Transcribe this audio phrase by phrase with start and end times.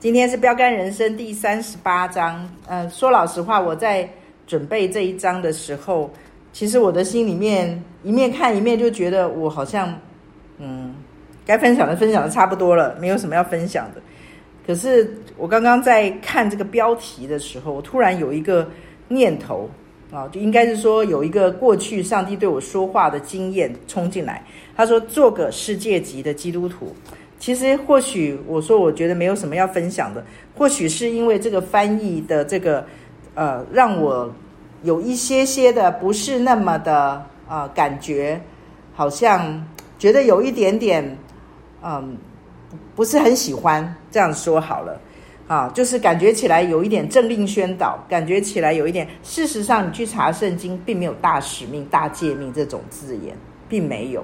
[0.00, 2.34] 今天是标杆人生第三十八章。
[2.66, 4.08] 嗯、呃，说老实话，我在
[4.46, 6.10] 准备这一章的时候，
[6.54, 9.94] 其实我的心里面一面看一面就觉得我好像，
[10.56, 10.94] 嗯，
[11.44, 14.00] 该分享的分享的差不多了，没有什么要分享的。
[14.66, 18.66] 可是我刚刚在看这个标题的时候，我突然有一个
[19.06, 19.68] 念头
[20.10, 24.42] 啊，就应该是说有一个过去上帝对我说话的经验冲进来。
[24.74, 26.96] 他说：“做个世界级的基督徒。”
[27.40, 30.22] 其实，或许我说，我觉得没有什么要分享的。
[30.54, 32.84] 或许是因为这个翻译的这个，
[33.34, 34.30] 呃，让我
[34.82, 38.38] 有一些些的不是那么的呃感觉，
[38.94, 39.66] 好像
[39.98, 41.16] 觉得有一点点，
[41.82, 42.14] 嗯、
[42.94, 45.00] 不是很喜欢这样说好了
[45.48, 49.08] 啊，就是感觉起来有一点政令宣导，感觉起来有一点。
[49.22, 53.34] 事实上，你去查圣经，并没有大使命、大诫命这种字眼，
[53.66, 54.22] 并没有。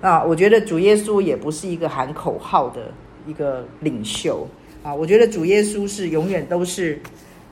[0.00, 2.90] 啊，我觉得主耶稣也不是一个喊口号的
[3.26, 4.48] 一个领袖
[4.82, 4.94] 啊。
[4.94, 6.98] 我觉得主耶稣是永远都是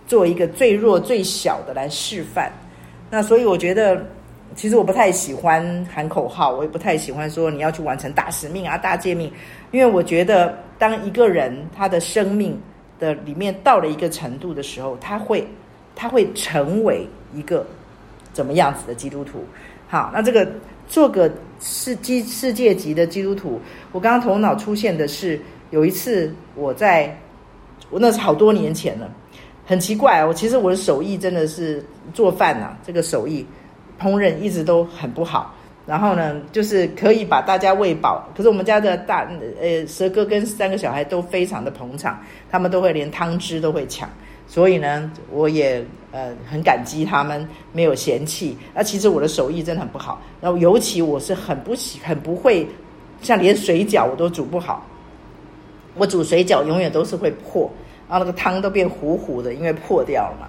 [0.07, 2.51] 做一个最弱最小的来示范。
[3.11, 4.03] 那所以我觉得，
[4.55, 9.31] 其实我不太喜欢喊口号，我也不太喜欢说你要去完成大使命啊、大诫命，
[9.71, 12.59] 因为我觉得当一个人他的生命
[12.99, 15.47] 的里面到了一个程度的时候，他会
[15.95, 17.67] 他会成为一个
[18.33, 19.45] 怎么样子的基督徒。
[19.87, 20.51] 好，那这个。
[20.91, 23.61] 做个世基世界级的基督徒，
[23.93, 27.17] 我刚刚头脑出现的是，有一次我在，
[27.91, 29.11] 我那是好多年前了，
[29.67, 31.85] 很奇怪，我其实我的手艺真的是
[32.15, 33.45] 做饭呐、啊，这个手艺
[34.01, 35.55] 烹饪一直都很不好，
[35.87, 39.29] 然后呢，就是可以把大家喂饱，可是我们家的大
[39.61, 44.09] 呃蛇哥跟三个小孩都非常的捧场，他们都会连汤汁都会抢。
[44.49, 48.57] 所以呢，我也呃很感激他们没有嫌弃。
[48.75, 52.67] 那其实我的手艺真的很不好，然后尤其我是很不喜很不会，
[53.21, 54.85] 像连水饺我都煮不好。
[55.97, 57.71] 我煮水饺永远都是会破，
[58.09, 60.49] 然后那个汤都变糊糊的，因为破掉了嘛。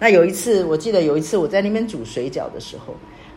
[0.00, 2.94] 那有一次，我记得有一次我在那边煮水饺的时候，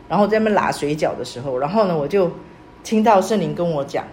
[0.08, 2.28] 然后在那边拉水饺的时候，然后呢，我就
[2.82, 4.04] 听到圣灵跟我讲，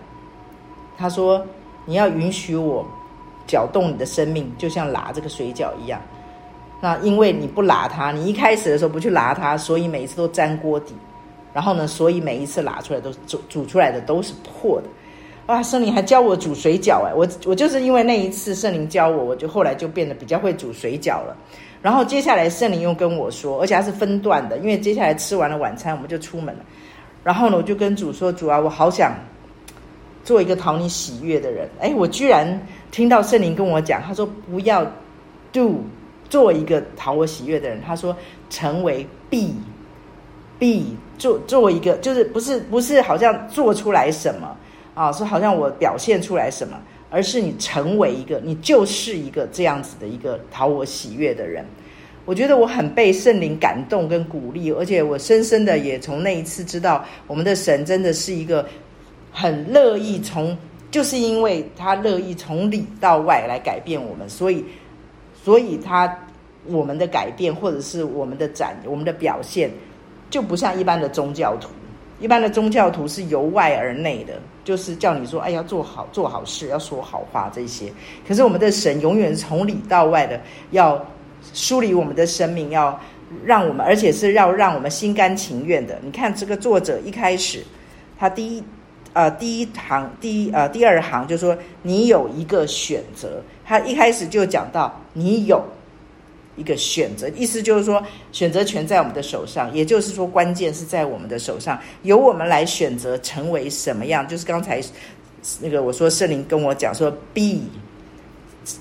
[0.99, 1.43] 他说
[1.85, 2.85] ：“你要允许我。”
[3.49, 5.99] 搅动你的生命，就像拿这个水饺一样。
[6.79, 10.93] 那因为你不拿它，你一开始的时候不去拿它，所以每一次都粘锅底。
[11.51, 14.87] 然后呢，所以每一次拿出来都煮煮出来的都是破的。
[15.47, 17.11] 哇，圣灵还教我煮水饺哎！
[17.13, 21.35] 我我就是因为那一次圣灵教我，我就后来就变得比较会煮水饺了。
[21.81, 26.61] 然后接下来圣灵又跟我说，而且还是分段的，因为接下来吃完了晚餐，我们就出门了。
[27.23, 29.13] 然后呢，我就跟主说：“主啊，我好想
[30.29, 32.45] 做一个讨你喜悦的人。”哎，我居然。
[32.91, 34.83] 听到圣灵跟我讲，他说不要
[35.53, 35.83] do
[36.27, 38.17] 做一个讨我喜悦的人，他说
[38.49, 39.53] 成为 be
[40.57, 44.57] be 做做一个，就是不是不是好像做出来什么
[44.95, 51.63] 啊，说好像我表现出来什么，而是你成为一个，你就是一个这样子的一个讨我喜悦的人。
[52.25, 58.65] 我觉得我很被圣灵感动跟鼓励，而且我深深的也从那一次知道，我们的神真的是一个
[59.31, 60.57] 很乐意从。
[60.91, 64.65] 就是因为他乐意从里到外来改变我们，所以，
[65.43, 66.11] 所以他
[66.65, 69.69] 我们的改变或者是我们的展，我们的表现，
[70.31, 71.69] 就不像一般的宗教徒。
[72.19, 77.93] 一般的宗教徒是由外而内的，就是叫你说，哎，要做好做好事，要说好话这些。
[78.27, 80.41] 可是我们的神永远从里到外的，
[80.71, 80.99] 要
[81.53, 82.99] 梳理我们的生命，要
[83.45, 85.99] 让我们，而且是要让我们心甘情愿的。
[86.01, 87.63] 你看这个作者一开始，
[88.17, 88.63] 他第一。
[89.13, 93.41] 呃，第一行，第一呃，第二行就是说你有一个选择。
[93.65, 95.63] 他一开始就讲到你有
[96.55, 104.27] 一个选择，意思就是说选择权在我们的手上，也就是说关键是在我们的手上，由我们来选择成为什么样。
[104.27, 104.81] 就是刚才
[105.61, 107.61] 那个我说圣灵跟我讲说，be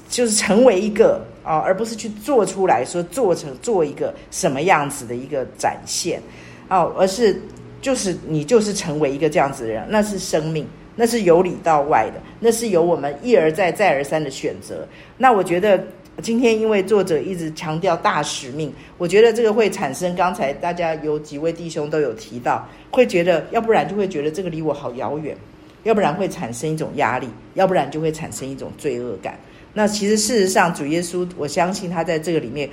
[0.08, 6.22] 就是成为一个啊，而不是去做出来说做成做一个什么样子的一个展现
[6.68, 7.40] 啊，而是。
[7.80, 10.66] 就是你就是成为一个这样子的人，那是生命，
[10.96, 14.86] 那是由里到外的，那是由我们一而再再而三的选择。
[15.16, 15.82] 那我觉得
[16.20, 25.36] 今天因为作者一直强调大使命，我觉得这个会产生刚才大家有几位弟兄都有提到，会觉得要不然就会觉得这个离我好遥远，
[25.84, 29.38] 要不然会产生一种压力，要不然就会产生一种罪恶感。
[29.74, 32.68] 那其实事实上主耶稣，我相信他在这个里面。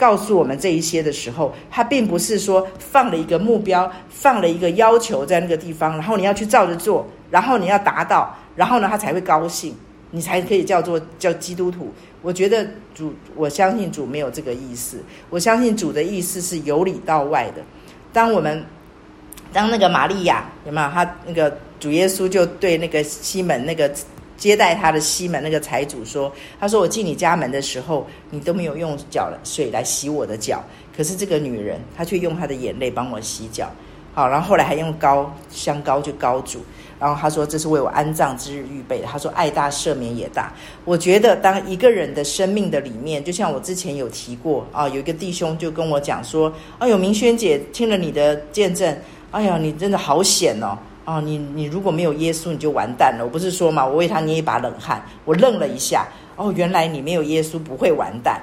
[0.00, 9.74] 告诉我们这一些的时候，他并不是说放了一个目标，放了一个要求在那个地方，然后你要去照着做，然后你要达到，然后呢，他才会高兴，
[10.10, 11.92] 你才可以叫做叫基督徒。
[12.22, 14.96] 我觉得主，我相信主没有这个意思，
[15.28, 17.62] 我相信主的意思是由里到外的。
[18.10, 18.64] 当我们
[19.52, 20.88] 当那个玛利亚有没有？
[20.88, 23.90] 他那个主耶稣就对那个西门那个
[24.40, 30.64] 接待他的西门那个财主说：“他说我进你家门的时候，你都没有用脚水来洗我的脚，
[30.96, 33.70] 可是这个女人她却用她的眼泪帮我洗脚。
[34.14, 36.64] 好，然后后来还用膏香膏去膏主，
[36.98, 39.06] 然后他说这是为我安葬之日预备的。
[39.06, 40.52] 他说爱大赦免也大。
[40.86, 48.96] 我觉得当一个人的生命的里面，就像我之前有提过啊，有一个弟兄就跟我讲说：哎呦，明轩姐听了你的见证，
[49.30, 50.76] 哎呀，你真的好险哦。”
[51.10, 53.24] 哦，你你如果没有耶稣，你就完蛋了。
[53.24, 55.04] 我不是说嘛，我为他捏一把冷汗。
[55.24, 58.40] 我愣了一下，哦，原来你没有耶稣不会完蛋。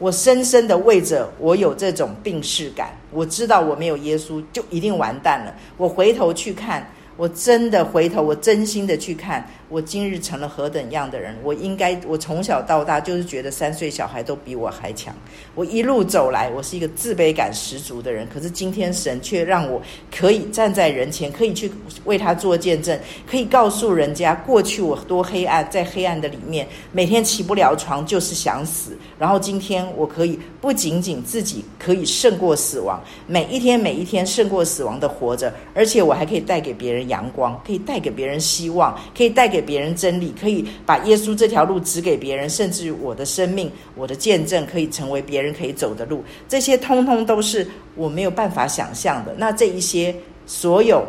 [0.00, 5.54] 我深深的为着我有这种病逝感，我知道我没有耶稣就一定完蛋了。
[5.76, 6.84] 我回头去看。
[7.16, 11.34] 我真的回头，我真心的去看，我今日成了何等样的人？
[11.42, 15.14] 我应该，我从小到大就是觉得三岁小孩都比我还强。
[15.54, 18.26] 我一路走来，我是一个自卑感十足的人。
[18.32, 21.70] 可是今天神却让我可以站在人前，可以去
[22.04, 28.96] 为他做见证，可以告诉人家过去我多黑暗，在黑暗的里面，每天起不了床就是想死。
[29.18, 37.08] 然后今天我可以不仅仅自己可以胜过死亡，每一天每一天胜过死亡的活着，而且我还可以带给别人。
[37.08, 46.22] 阳光可以带给别人希望，可以带给给别人真理，可以把耶稣这条路指给别人，甚至于我的生命、我的见证可以成为别人可以走的路。
[46.48, 47.66] 这些通通都是
[47.96, 49.34] 我没有办法想象的。
[49.36, 50.14] 那这一些
[50.46, 51.04] 所有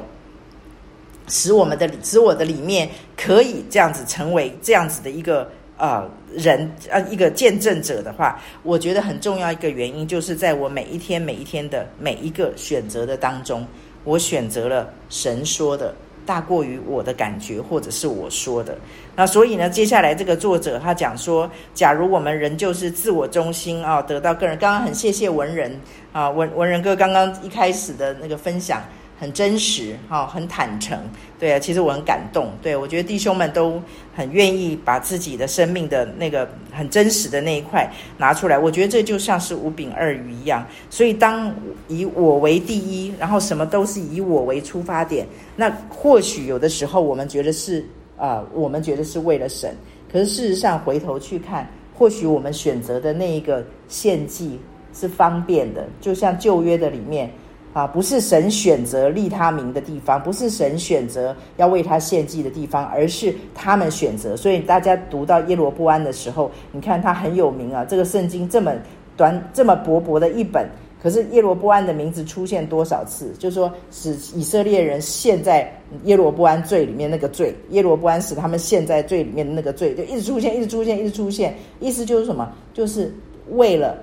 [1.28, 5.48] 使我们的使我的里面可以这样子成为这样子的一个
[5.78, 13.64] 呃人呃一个见证者的话，我觉得很重要一个原因就是在我每一天每一天的每一个选择的当中。
[14.06, 15.94] 我选择了神说的
[16.30, 18.78] 大过于我的感觉，或者是我说的。
[19.16, 24.56] 那所以呢，接下来这个作者他讲说，假如我们人就是自我中心啊，得到个人。
[24.60, 25.76] 刚刚很谢谢文人
[26.14, 28.80] 啊，文文人哥刚刚一开始的那个分享。
[29.20, 30.98] 很真实，哈，很坦诚，
[31.38, 33.82] 对啊，其实我很感动，对，我觉得弟兄们都
[34.16, 37.86] 很愿意把自己的生命的那个很真实的那一块
[38.18, 40.66] 拿出来，我觉得这就像是五饼二鱼一样。
[40.90, 41.54] 所以当
[41.90, 47.86] 以我为第一，然后什么都是以我为出发点，那或许有的时候我们觉得是
[48.16, 49.76] 啊、我们觉得是为了神，
[50.10, 54.58] 可是事实上回头去看，或许我们选择的那一个献祭
[54.94, 57.30] 是方便的，就像旧约的里面。
[57.72, 64.36] 啊，不是神选择立他名的地方，不是神选择要为他献祭的地方，而是他们选择。
[64.36, 67.86] 所以大家读到耶罗波安的时候，你看他很有名啊。
[67.86, 68.74] 这个圣经这么
[69.16, 70.68] 短、这么薄薄的一本，
[71.02, 73.32] 可是耶罗波安的名字出现多少次？
[73.38, 75.72] 就是说，使以色列人陷在
[76.06, 81.56] 耶罗波安罪里面那个罪，耶罗波安使他们陷在罪里面的那个罪，就一直出现，一直出现，一直出现。
[81.80, 82.52] 意思就是什么？
[82.74, 83.14] 就是
[83.52, 83.96] 为了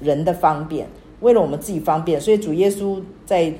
[0.00, 0.84] 人的方便。
[1.24, 3.50] 为了我们自己方便，所以主耶稣在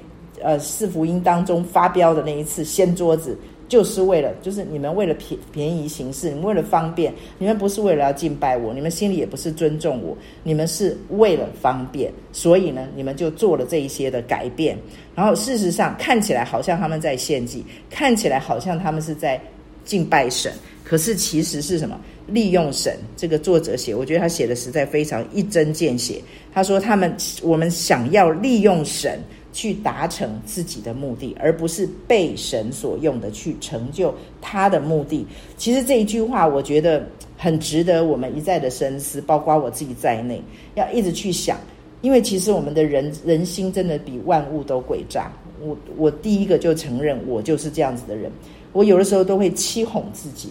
[0.43, 3.35] 呃四福音当中发飙的那一次掀桌子，
[3.69, 14.77] 就是为了就是你们为了便便宜行事，你们为了方便，你们不是为了要敬拜我，你们心里也不是尊重我，你们是为了方便，所以呢，你们就做了这一些的改变。
[15.15, 19.41] 然后事实上看起来好像他们在献祭，看起来好像他们是在
[19.87, 20.53] 敬拜神，
[20.85, 21.99] 可是其实是什么？
[22.27, 26.23] 利用神，这个作者写，我觉得他写的实在非常一针见血。
[26.55, 27.13] 他说：“他们
[27.43, 29.19] 我们想要利用神
[29.53, 35.27] 去达成自己的目的，而不是被神所用的去成就他的目的。”
[35.59, 37.05] 其实这一句话，我觉得
[37.37, 40.41] 很值得我们一再的深思，包括我自己在内，
[40.77, 41.59] 要一直去想。
[42.03, 45.33] 因为其实我们的人人心真的比万物都诡诈。
[45.61, 48.31] 我我第一个就承认，我就是这样子的人。
[48.73, 50.51] 我有的时候都会欺哄自己。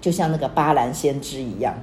[0.00, 1.74] 就像那个巴兰先知一样，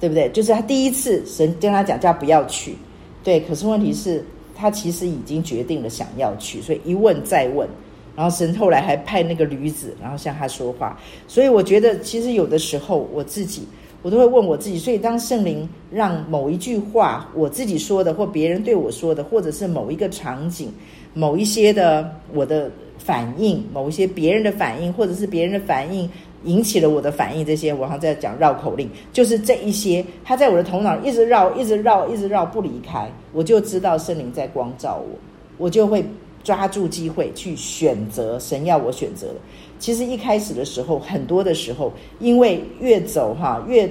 [0.00, 0.30] 对不对？
[0.30, 2.74] 就是他第一次神跟他讲叫不要去，
[3.22, 3.38] 对。
[3.40, 4.24] 可是问题是，
[4.56, 7.68] 他其实已经决定了想要去，所以一问再问，
[8.16, 10.98] 然后神后来还派那个驴子，然后向他说话。
[11.28, 13.62] 所以我觉得，其实有的时候我自己，
[14.00, 14.78] 我都会问我自己。
[14.78, 20.72] 所以当圣灵让某一句话我自己说的，或别人对我说的，或者是某一个场景、
[21.12, 26.08] 某一些的我的反应，某一些别人的反应，或者是别人的反应。
[26.44, 35.18] 引起了我的反应，这些我好像在讲绕口令，就是这一些，它在我的头脑一直绕，一直绕，一直绕不离开，我就知道圣灵在光照我，
[35.58, 36.04] 我就会
[36.42, 39.34] 抓住机会去选择神要我选择的。
[39.78, 43.88] 其实一开始的时候，很多的时候，因为越走哈越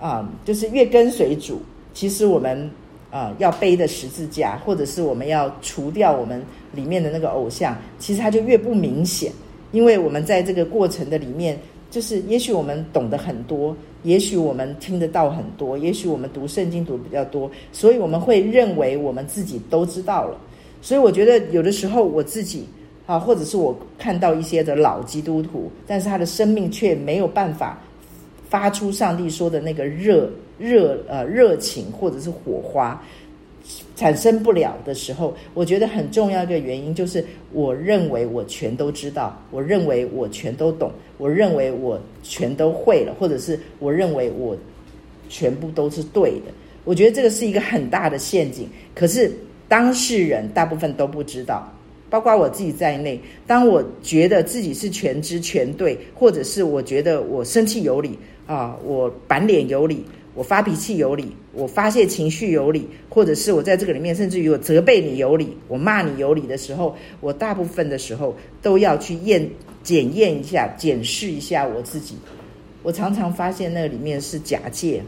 [0.00, 1.60] 啊、就是越跟随主，
[1.94, 2.70] 其实我们
[3.10, 6.42] 啊、要背的十字架，或者是我们要除掉我们
[6.72, 9.32] 里面的那个偶像，其实它就越不明显。
[9.76, 11.58] 因为我们在这个过程的里面，
[11.90, 20.40] 就是也许我们懂得很多，也许我们听得到很多，也许我们读圣经读比较多，所以我们会认为我们自己都知道了。
[20.80, 22.64] 所以我觉得有的时候我自己
[23.04, 27.78] 啊，或者是我看到一些的老基督徒，但是他的生命却没有办法
[28.48, 32.98] 发出上帝说的那个热热呃热情或者是火花。
[33.96, 44.56] 产生不了的时候，我觉得很重要一个原因就是，我认为我全都知道，我认为我全都懂，我认为我全都会了，或者是我认为我
[45.28, 46.52] 全部都是对的。
[46.84, 48.68] 我觉得这个是一个很大的陷阱。
[48.94, 49.32] 可是
[49.66, 51.68] 当事人大部分都不知道，
[52.08, 53.20] 包括我自己在内。
[53.46, 60.04] 当我觉得自己是全知全对，或者是我觉得我生气有理啊，我板脸有理。
[60.36, 69.48] 我发脾气有理，我发泄情绪有理，或者是我在这个里面，甚至于我责备你有理，我骂你有理的时候，我大部分的时候都要去验
[69.82, 72.16] 检验一下、检视一下我自己。
[72.82, 75.02] 我常常发现那里面是假借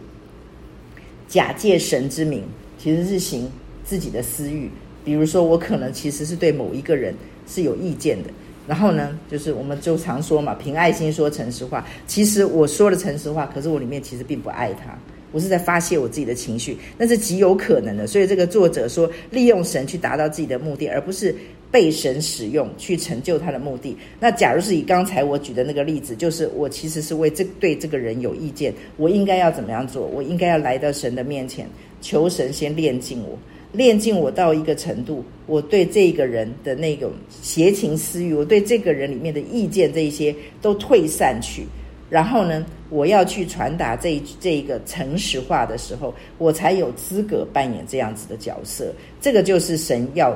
[1.28, 2.42] 假借神之名，
[2.78, 3.48] 其实是行
[3.84, 4.70] 自己的私欲。
[5.04, 7.14] 比如说，我可能其实是对某一个人
[7.46, 8.30] 是有意见的，
[8.66, 11.86] 然后呢，就是我们就常说嘛，凭爱心说诚实话。
[12.06, 14.98] 其实我说了诚实话，可是我里面其实并不爱他。
[15.32, 18.06] 我是在发泄我自己的情绪，那是极有可能的。
[18.06, 21.34] 所以这个作者说，利用神去达到自己的目的，而不是
[21.70, 23.96] 被神使用去成就他的目的。
[24.18, 30.06] 那假如是以刚才我举的那个例子，就是我其实是为这对这个人有意见，我应该要怎么样做？
[30.06, 31.68] 我应该要来到神的面前，
[32.00, 33.38] 求神先炼净我，
[33.72, 41.64] 炼净我到一个程度，我对这个人的那种邪情私欲，我对这个人里面的意见这一些都退散去。
[42.10, 48.92] 然后呢，我要去传达这这一个诚实话的时候，我才有资格扮演这样子的角色。
[49.20, 50.34] 这个就是神要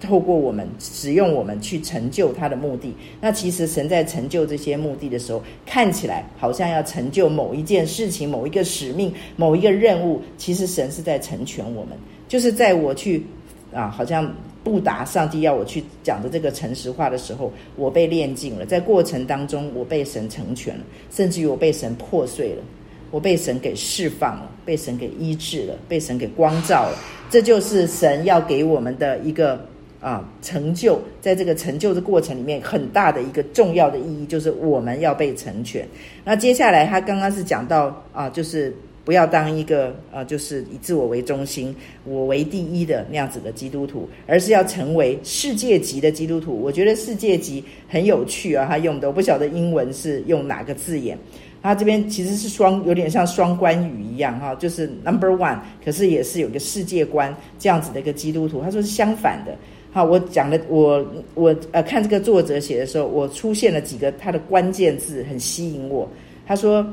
[0.00, 2.94] 透过我们使用我们去成就他的目的。
[3.20, 11.96] 那其实神在成就这些目的的时候，看起来好像要成就某一件事情、某一个使命、某一个任务，其实神是在成全我们，
[12.28, 13.24] 就是在我去
[13.72, 14.30] 啊，好像。
[14.62, 18.66] 不达上帝要我去讲的这个诚实话的时候，我被炼净了。
[18.66, 22.62] 在过程当中，我被神成全了，甚至于我被神破碎了，
[23.10, 26.98] 我被神给释放了，被神给医治了，被神给光照了。
[27.30, 29.64] 这就是神要给我们的一个
[29.98, 35.88] 啊成就，在这个成就的过程里面，很大的一个重要的意义，就是我们要被成全。
[36.22, 38.76] 那接下来他刚刚是讲到啊，就是。
[39.04, 46.52] 不要当一个呃，就是以自我为中心、我为第一的那样子的基督徒，而是要成为世界级的基督徒。
[46.60, 51.18] 我觉得世界级很有趣啊，他用的我不晓得英文是用哪个字眼。
[51.62, 58.62] 他这边其实是双，有点像双关语一样哈，就是 number one，可是也是有个世界观这样子的一个基督徒。
[58.62, 59.56] 他说是相反的。
[59.92, 61.04] 好，我讲的我
[61.34, 66.08] 我呃看这个作者写的时候，我出现了几个他的关键字，很吸引我。
[66.46, 66.86] 他说。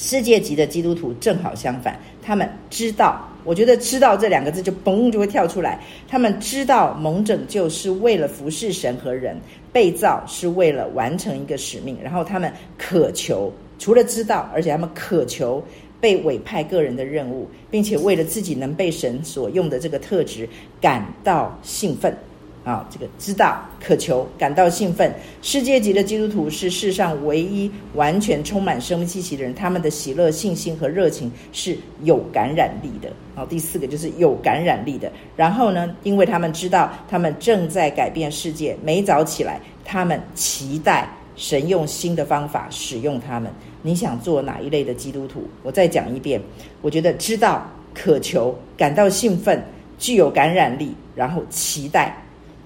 [0.00, 5.78] 世界级的基督徒正好相反，他们知道，我觉得“知道”这两个字就嘣就会跳出来。
[6.08, 9.36] 他们知道蒙拯救是为了服侍神和人，
[9.74, 11.98] 被造是为了完成一个使命。
[12.02, 15.62] 然后他们渴求，除了知道，而且他们渴求
[16.00, 20.48] 被委派个人的任务，并且为了自己能被神所用的这个特质
[20.80, 22.16] 感到兴奋。
[22.62, 29.54] 啊，这个知道、渴求、感到兴奋，世界级的基督徒是世上唯一完全充满生命气息的人。
[29.54, 33.10] 他们的喜乐、信心和热情是有感染力的。
[33.34, 35.10] 好，第四个就是有感染力的。
[35.36, 43.50] 然后呢，因为他们知道他们正在改变世界，每早起来，他们期待神用新的方法使用他们。
[43.80, 45.48] 你想做哪一类的基督徒？
[45.62, 46.38] 我再讲一遍，
[46.82, 49.64] 我觉得知道、渴求、感到兴奋、
[49.98, 52.14] 具有感染力，然后期待。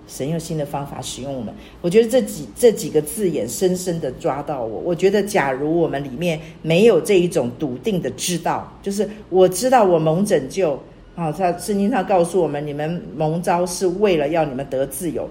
[0.06, 4.80] 神用新的方法使用我们，我觉得这几这几个字眼深深的抓到我。
[4.80, 10.78] 我觉得，假如我们里面没有这一种笃定的知道，就是我知道我蒙拯救
[11.16, 15.28] 啊，他圣经上告诉我们，你们蒙召是为了要你们得自由。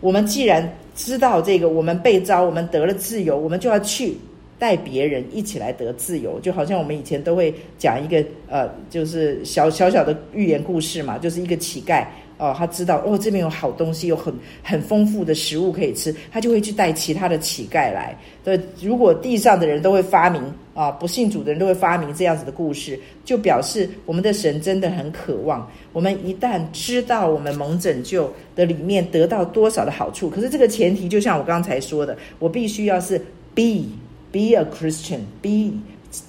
[0.00, 4.16] 我们既然知道这个，我们被召，我们得了自由，我们就要去
[4.58, 6.40] 带别人一起来得自由。
[6.40, 12.06] 就好像我们以前都会讲一个呃，就是小小小的寓言故事嘛，就是一个乞丐。
[12.36, 18.16] 哦，他知道哦，这边有好东西，有很很丰富的食物可以吃，他就会去带其他的乞丐来。
[18.42, 20.42] 对，如果地上的人都会发明
[20.74, 25.70] 啊，不信主的人都会发明这样子的故事，就表示我们的神真的很渴望。
[25.92, 33.16] 我们一旦知道我们蒙拯救的里面得到多少的好处，可是这个前提就像我刚才说的，我必须要是
[33.54, 33.84] be
[34.32, 35.78] be a Christian，be。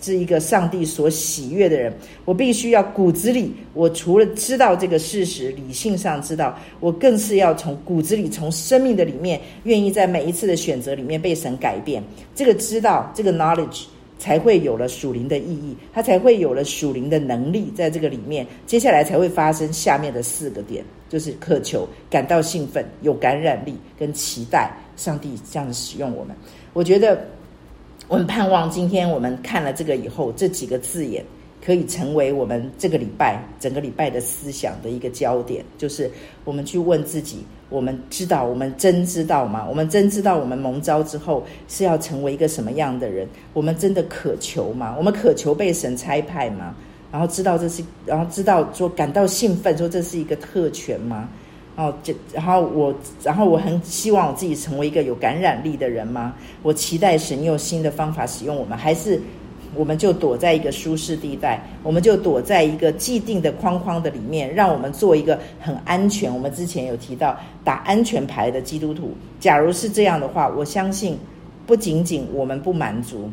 [0.01, 1.93] 是一个上帝所喜悦的人，
[2.25, 12.03] 我必须要骨子里，我除了知道这个事实，理性上知道，我更是要从骨子里，从生命的里面，愿意在每一次的选择里面被神改变。
[12.33, 13.83] 这个知道，这个 knowledge
[14.17, 26.35] 才会有了属灵的意义，他才会有了属灵的能力，在这个里面，接下来才会发生下面的四个点，就是渴求、感到兴奋、有感染力跟期待，上帝这样子使用我们。
[26.73, 27.27] 我觉得
[28.07, 31.25] 我们盼望今天我们看了这个以后，这几个字眼
[31.65, 36.09] 可以成为我们这个礼拜整个礼拜的思想的一个焦点，就是
[36.43, 37.43] 我们去问自己。
[37.67, 39.65] 我们知道，我们真知道吗？
[39.67, 43.27] 我们真知道，我们蒙召之后是要成为一个什么样的人？
[43.53, 44.93] 我们真的渴求吗？
[44.95, 46.75] 我们渴求被神差派吗？
[47.11, 51.27] 然后知道这是，然后知道说感到兴奋，说这是一个特权吗？
[51.75, 56.33] 然后就，然后我，然后我很希望我自己成为一个有感染力的人吗？
[56.63, 59.21] 我期待神用新的方法使用我们，还是？
[59.77, 66.33] 我们就躲在一个舒适地带，我们就躲在一个既定的框框的里面，让我们做一个很安全。
[66.33, 71.17] 我们之前有提到打安全牌的基督徒，假如是这样的话，我相信
[71.65, 73.29] 不仅仅我们不满足，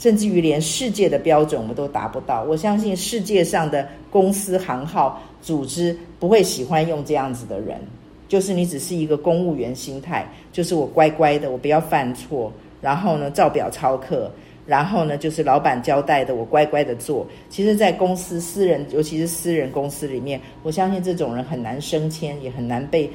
[0.00, 2.42] 甚至于连世界的标准我们都达不到。
[2.42, 7.78] 我相信世界上的公司行号组织不会喜欢用这样子的人，
[8.26, 14.28] 就是你只是一个公务员心态，就是我乖乖的，我不要犯错，然后呢，照表操课。
[14.66, 17.26] 然后呢，就是老板交代的，我乖乖的做。
[17.48, 23.10] 其实，在公司、私人，尤其是私人公司里面，我相信这种人很难升迁，也很难被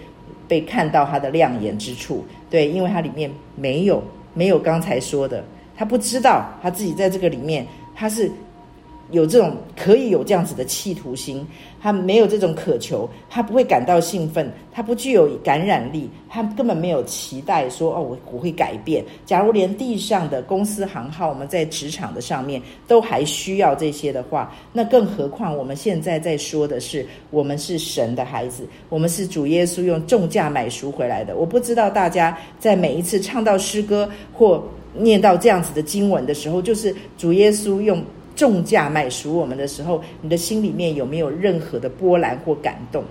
[0.49, 2.25] 被看到他的亮眼之处。
[2.49, 5.45] 对，因为他里面没有没有刚才说的，
[5.75, 7.65] 他不知道他自己在这个里面
[7.95, 8.31] 他是。
[9.11, 11.45] 有这种可以有这样子的企图心，
[11.79, 19.05] 他没有这种渴求，他不会感到兴奋，他不具有感染力，他根本没有期待说哦，我我会改变。
[19.23, 31.35] 假如连地上的公司行号，我们在职场的上面都还需要这些的话，那更何况我们现在在说的是，我们是神的孩子，我们是主耶稣用重价买赎回来的。
[31.35, 34.63] 我不知道大家在每一次唱到诗歌或
[34.97, 38.03] 念到这样子的经文的时候，就是主耶稣用。
[38.35, 43.01] 重价买赎我们的时候，你的心里面有没有任何的波澜或感动？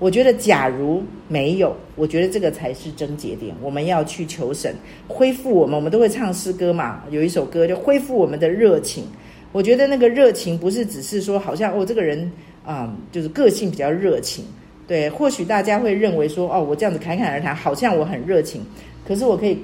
[0.00, 3.54] 我觉得，假如没有，我觉得这个才是症结点。
[3.62, 4.74] 我们要去求神
[5.06, 7.04] 恢复我们，我们都会唱诗歌嘛。
[7.10, 9.04] 有一首歌就恢复我们的热情。
[9.52, 12.28] 我觉得那个热情不是只是说，好像哦，这个人
[12.64, 14.44] 啊、嗯，就是个性比较热情。
[14.88, 18.60] 对，或许大家会认为说，哦，我这样子侃侃而谈，好像我很热情。
[19.06, 19.56] 可是我可以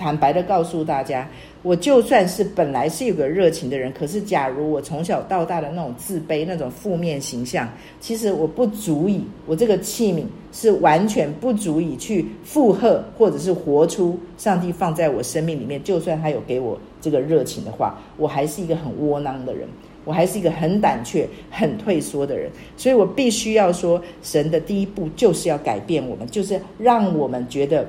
[0.00, 1.28] 坦白的告诉大家。
[1.62, 7.68] 我就算是本来是有个热情的人，可是假如我从小到大的那种自卑、那种负面形象，
[8.00, 15.84] 其实我不足以，我这个器皿是完全不足以去负荷或者是活出上帝放在我生命里面。
[15.84, 19.68] 就算他有给我这个热情的话，我还是一个很窝囊的人，
[20.06, 22.50] 我还是一个很胆怯、很退缩的人。
[22.74, 27.86] 所以我必须要说，神的第一步就是要改变我们，就是让我们觉得。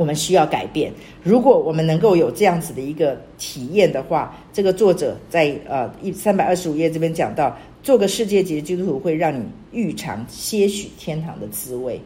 [0.00, 0.90] 我们需要改变。
[1.22, 12.00] 如果我们能够有这样子的一个体验的话，这个作者在呃一三百二十五页这边讲到，做个世界级的基督徒会让你预尝些许天堂的滋味，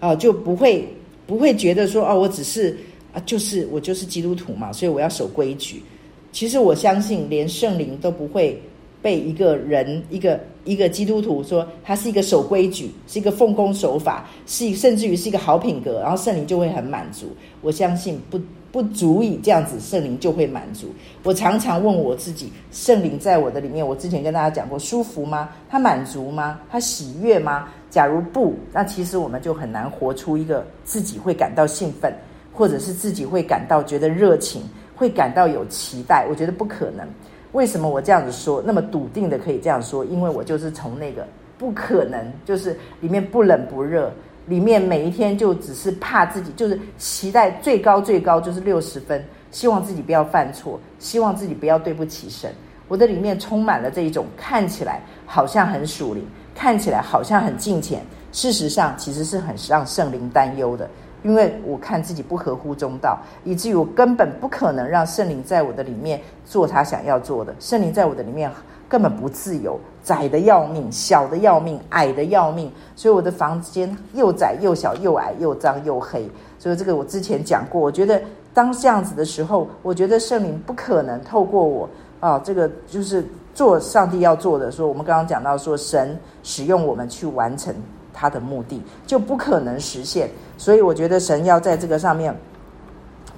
[0.00, 0.84] 啊、就不会
[1.24, 2.76] 不会觉得说哦，我只是
[3.12, 5.80] 啊，就是我就是基督徒嘛，所以我要守规矩。
[6.32, 8.60] 其实我相信，连圣灵都不会。
[9.06, 17.28] 被一个人，一个一个基督徒说他是一个守规矩，是一个奉公守法，是甚至于是一个好品格，然后圣灵就会很满足。
[17.62, 18.40] 我相信不
[18.72, 20.88] 不足以这样子，圣灵就会满足。
[21.22, 25.50] 我常常问我自己，圣灵在我的里面，我之前跟大家讲过，舒服吗？
[25.70, 26.58] 他满足吗？
[26.68, 27.68] 他喜悦吗？
[27.88, 32.12] 假如不，那其实我们就很难活出一个自己会感到兴奋，
[32.52, 34.62] 或者是自己会感到觉得热情，
[34.96, 36.26] 会感到有期待。
[36.28, 37.06] 我觉得不可能。
[37.52, 40.04] 为什么我这样子说，那么笃定的可以这样说？
[40.04, 44.12] 因为我就是从那个不可能，就是里面不冷不热，
[44.46, 52.50] 里面每一天就只是怕自己，就是期待最高最高就是六十分，希望自己不要犯错，希望自己不要对不起神。
[52.88, 58.00] 我的里面充满了这一种看起来好像很属灵，看起来好像很敬虔，
[58.32, 60.88] 事实上其实是很让圣灵担忧的。
[61.26, 67.52] 因为我看自己不合乎中道，以至于我根本不可能让圣灵在我的里面做他想要做的。
[67.58, 68.48] 圣灵在我的里面
[68.88, 72.70] 根本不自由，窄的要命，小的要命，矮的要命。
[72.94, 76.30] 所以我的房间又窄又小又矮又脏又黑。
[76.60, 77.80] 所以这个我之前讲过。
[77.80, 78.22] 我觉得
[78.54, 81.88] 当这样子的时候，我觉得圣灵不可能透过我
[82.20, 84.70] 啊，这个就是做上帝要做的。
[84.70, 87.74] 说我们刚刚讲到说，神使用我们去完成
[88.16, 90.30] 他的目的，就不可能实现。
[90.56, 92.34] 所以我觉得神要在这个上面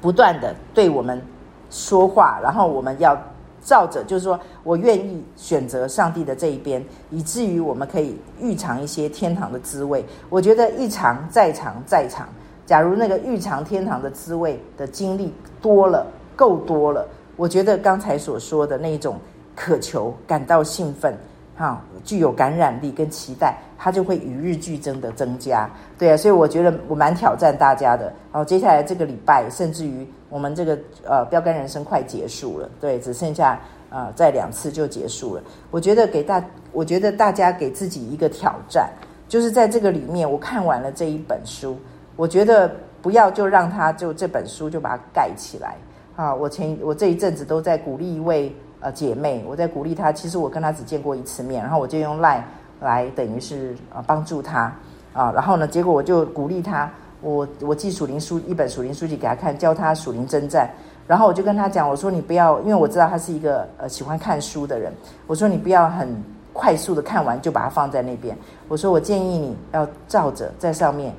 [0.00, 1.20] 不断的对我们
[1.68, 3.18] 说话，然后我们要
[3.60, 10.04] 照着，就是说我愿意选择上帝的这一边，以至于我们可以预尝一些天堂的滋味。
[10.30, 12.28] 我觉得一尝再尝再尝，
[12.64, 17.04] 假如那个预尝天堂的滋味的经历多了，够多了，
[17.36, 19.18] 我觉得刚才所说的那种
[19.56, 21.18] 渴求、感到兴奋。
[21.56, 25.68] 哈，具有感染力跟期待，它就会与日俱增的增加。
[25.98, 28.04] 对啊，所以我觉得我蛮挑战大家的。
[28.32, 35.42] 然后接下来这个礼拜，甚至于我们这个呃标杆人生快结束了，对，只剩下呃再两次就结束了。
[35.70, 38.90] 我觉得给大，我觉得大家给自己一个挑战，
[39.28, 41.76] 就是在这个里面，我看完了这一本书，
[42.16, 42.70] 我觉得
[43.02, 45.76] 不要就让它就这本书就把它盖起来
[46.16, 46.34] 啊。
[46.34, 48.54] 我前我这一阵子都在鼓励一位。
[48.80, 50.12] 呃，姐妹，我在鼓励她。
[50.12, 52.42] 其实我跟她只见过一次面，然后我就用 Line
[52.80, 54.72] 来等于是呃帮助她
[55.12, 55.32] 啊。
[55.32, 60.70] 然后呢，结果我就鼓励她，我我寄属灵书一本属灵书籍给她看，教她属灵征战。
[61.06, 64.92] 然后我就跟她讲，我说你不要，因为我知道她是一个呃喜欢看书的人，
[65.26, 68.36] 我说你不要很快速的看完就把它放在那边。
[68.68, 71.12] 我说我建议你要照着在上面。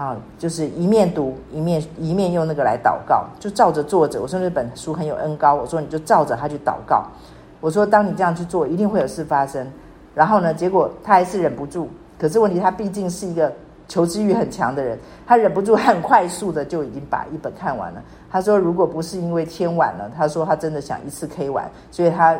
[0.00, 4.18] 啊，就是一面读一面一面用那个来祷告，就照着做着。
[4.18, 7.04] 我说那本书很有恩膏，我说你就照着他去祷告。
[7.60, 9.70] 我说当你这样去做，一定会有事发生。
[10.14, 11.86] 然后呢，结果他还是忍不住。
[12.18, 13.52] 可是问题他毕竟是一个
[13.88, 18.02] 求知欲很强的人，他忍不住很快速的就已经把一本看完了。
[18.30, 22.38] 他说如果不是因为天晚了，他说他真的想一次 K 完，所以他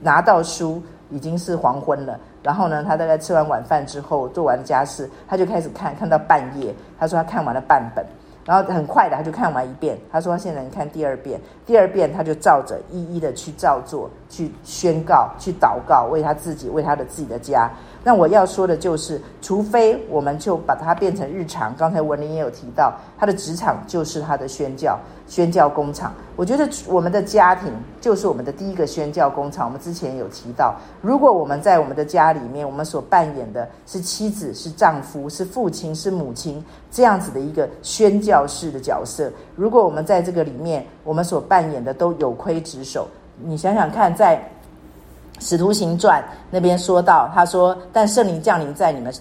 [0.00, 0.82] 拿到书。
[1.10, 6.74] 已经是黄昏了，然后呢，他大概吃完晚饭之后，做完家事，他就开始看，看到半夜。
[6.98, 8.04] 他说他看完了半本，
[8.44, 9.98] 然后很快的他就看完一遍。
[10.10, 17.70] 他说他现在能看第二遍，第二遍他就照着一一的去照做，去宣告，去祷告，为他自己，为他的自己的家。
[18.04, 21.74] 那我要说的就是，除非我们就把它变成日常。
[21.76, 24.98] 刚才文林也有提到，他的职场就是他的宣教。
[25.26, 29.66] 宣教工厂，我觉得我们的家庭就是我们的第一个宣教工厂。
[29.66, 43.06] 我们之前有提到，如果我们在我们的家里面，我们所扮演的是妻子、是丈夫、是父亲、是母亲这样子的一个宣教式的角色，如果我们在这个里面，我们所扮演的都有亏职守，
[43.44, 44.42] 你想想看，在
[45.40, 46.20] 《使徒行传》
[46.50, 49.12] 那边说到，他说：“但圣灵降临在你们。”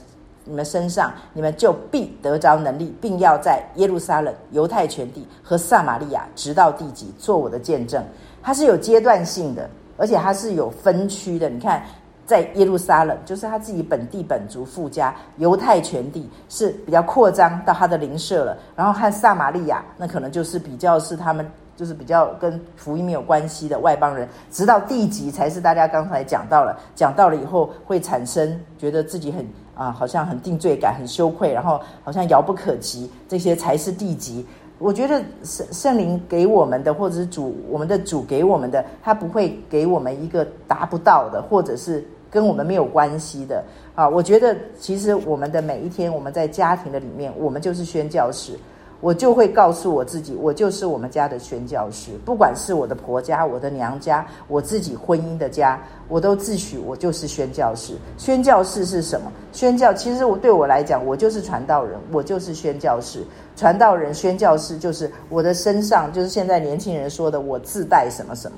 [0.50, 8.02] 你们身上，你们就必得着能力，并要在耶路撒冷、犹太全地和撒玛利亚，直到地极，做我的见证。
[8.42, 11.50] 它是有阶段性的，而且它是有分区的。
[11.50, 11.84] 你看，
[12.26, 18.58] 在耶路撒冷，就是他自己本地本族富家；犹太全地是比较扩张到他的邻舍了。
[18.74, 21.46] 然后和撒玛利亚，那可能就是比较是他们，
[21.78, 24.28] 就是比较跟福音没有关系的外邦人。
[24.52, 29.48] 直到地级，才是大家刚才讲到了，讲到了以后会产生觉得自己很。
[29.78, 34.44] 啊，好像很定罪感，很羞愧，然后好像遥不可及，这些才是地级。
[34.80, 43.64] 我觉得圣圣灵给我们的，或者是主我们的主给我们的，他不会给我们一个达不到的，或者是跟我们没有关系的。
[43.94, 48.54] 啊，我觉得其实我们的每一天，我们在家庭的里面，我们就是宣教士。
[49.00, 52.12] 我就会告诉我自己，我就是我们家的宣教士。
[52.26, 57.94] 不管是我的婆家、我的娘家、我自己婚姻的家，我都自诩我就是宣教士。
[58.18, 59.32] 宣教士是什么？
[59.52, 63.24] 宣教其实我对我来讲，我就是传道人，我就是宣教士。
[63.56, 68.58] 传道人、宣教士就是我的身上，就是现在年轻人说的，我自带什么什么。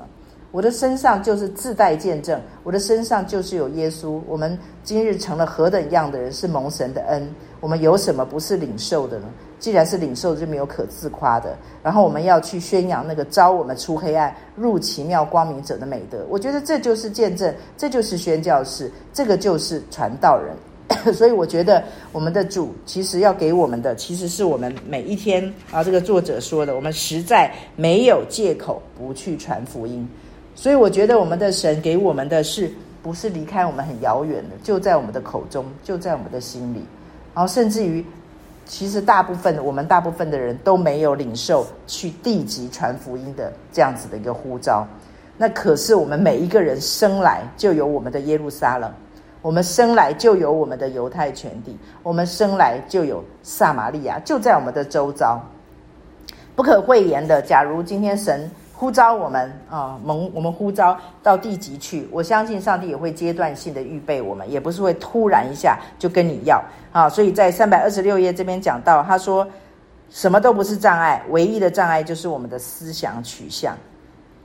[0.51, 4.19] 我的身上就是自带见证，我的身上就是有耶稣。
[4.27, 7.29] 我们今日成了何等样的人，是蒙神的恩。
[7.59, 9.25] 我们有什么不是领受的呢？
[9.59, 11.57] 既然是领受，就没有可自夸的。
[11.83, 16.25] 然后我们要去宣扬那个招我们出黑暗入奇妙光明者的美德。
[16.29, 20.55] 我觉得这就是见证，这就是宣教士，这个就是传道人。
[21.13, 30.07] 所以我觉得我们的主其实要给我们的，其实是我们每一天啊，这个作者说的，我们实在没有借口不去传福音。
[30.55, 32.71] 所以我觉得我们的神给我们的是
[33.03, 36.81] 不是离开我们很遥远的，就在我们的口中，就在我们的心里。
[37.33, 38.05] 然后甚至于，
[38.65, 44.85] 其实大部分我们大部分的人都没有领受去地级传福音的这样子的一个呼召。
[45.37, 48.91] 那可是我们每一个人生来就有我们的耶路撒冷，
[49.41, 55.41] 我们生来就有我们的犹太全地，我们生来就有撒玛利亚，就在我们的周遭，
[56.55, 57.41] 不可讳言的。
[57.41, 58.49] 假如今天神。
[58.79, 62.07] 呼召我们啊，蒙我们呼召到地极去。
[62.13, 66.63] 我相信上帝也会阶段性的预备我们，也不是会突然一下就跟你要
[66.93, 67.09] 啊。
[67.09, 69.45] 所以在三百二十六页这边讲到，他说
[70.09, 73.75] 什么都不是障碍，唯一的障碍就是我们的思想取向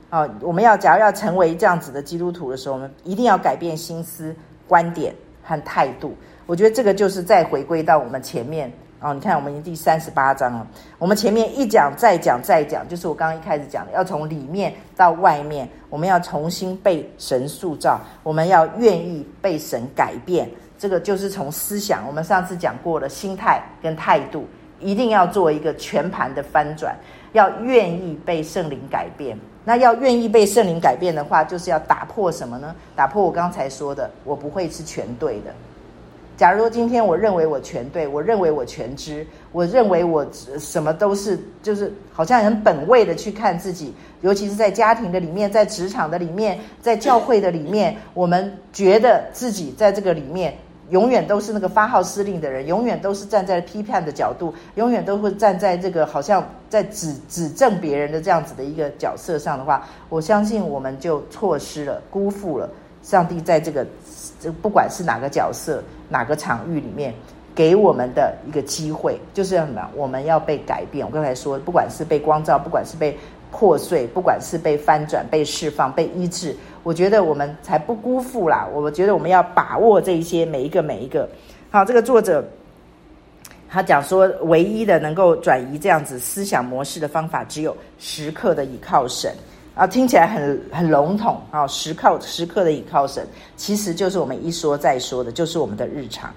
[0.09, 0.29] 啊。
[0.41, 4.35] 我们要假如要成为这样子的基督徒的时候，我们一定要改变心思、
[4.67, 6.13] 观点和态度。
[6.45, 8.69] 我觉得这个就是再回归到我们前面。
[9.01, 10.65] 哦，你看，我们已经第三十八章了。
[10.97, 20.49] 我们前面一讲再讲再讲，就是我刚刚一开始讲的，要从里面到外面，我们要重新被神塑造，我们要愿意被神改变。
[20.77, 24.45] 这个就是从思想，我们上次讲过的心态跟态度，
[24.79, 26.95] 一定要做一个全盘的翻转，
[27.33, 32.75] 要愿意被圣灵改变，那要愿意被圣灵改变的话，就是要打破什么呢？
[32.95, 35.53] 打破我刚才说的，我不会是全对的。
[36.37, 40.25] 假如说今天我认为我全对，我认为我全知，我认为我
[40.59, 50.55] 什么都是，就是好像很本位的去看自己，尤其是在家庭的里面，在职场的里面，在教会的里面， 我们觉得自己在这个里面。
[50.91, 62.69] 永远都是那个发号施令的人，永远都是站在批判的角度，永远都会站在这个好像在指指正别人的这样子的一个角色上的话，我相信我们就错失了、辜负了
[63.01, 63.83] 上帝在这个
[64.39, 67.13] 这不管是哪个角色、哪个场域里面
[67.53, 69.89] 给我们的一个机会，就是什么？
[69.95, 71.05] 我们要被改变。
[71.05, 73.17] 我刚才说，不管是被光照，不管是被
[73.51, 76.55] 破碎，不管是被翻转、被释放、被医治。
[76.83, 78.67] 我觉得我们才不辜负啦！
[78.73, 81.27] 我觉得我们要把握这一些每一个每一个。
[81.71, 82.45] 好，这个作者
[83.67, 89.33] 他讲说，唯一的能够转移这样子思想模式的方法，只有时刻的倚靠神
[89.75, 89.85] 啊！
[89.85, 91.67] 听起来很很笼统啊！
[91.67, 96.33] 时刻时刻的倚靠神，其实就是我们一说再说的，就是我们的日常。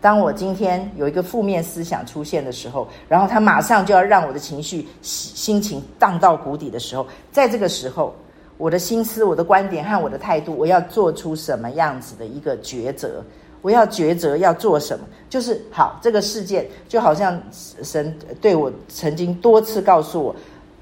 [0.00, 8.14] 当我今天有一个负面思想出现的时候，然后他马上就要让我的情绪心情荡到谷底的时候，在这个时候。
[8.56, 13.22] 我的心思、我的观点和我的态度，我要做出什么样子的一个抉择？
[13.62, 15.06] 我要抉择要做什么？
[15.30, 20.34] 就是好，这个事件就好像神对我曾经多次告诉我：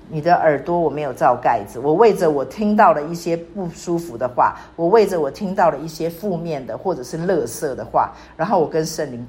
[0.09, 1.79] 你的耳朵我没有罩盖子。
[1.79, 9.27] 我为着我听到了一些不舒服的话，我为着我听到了一些负面的或者是垃圾的话，然后我跟圣灵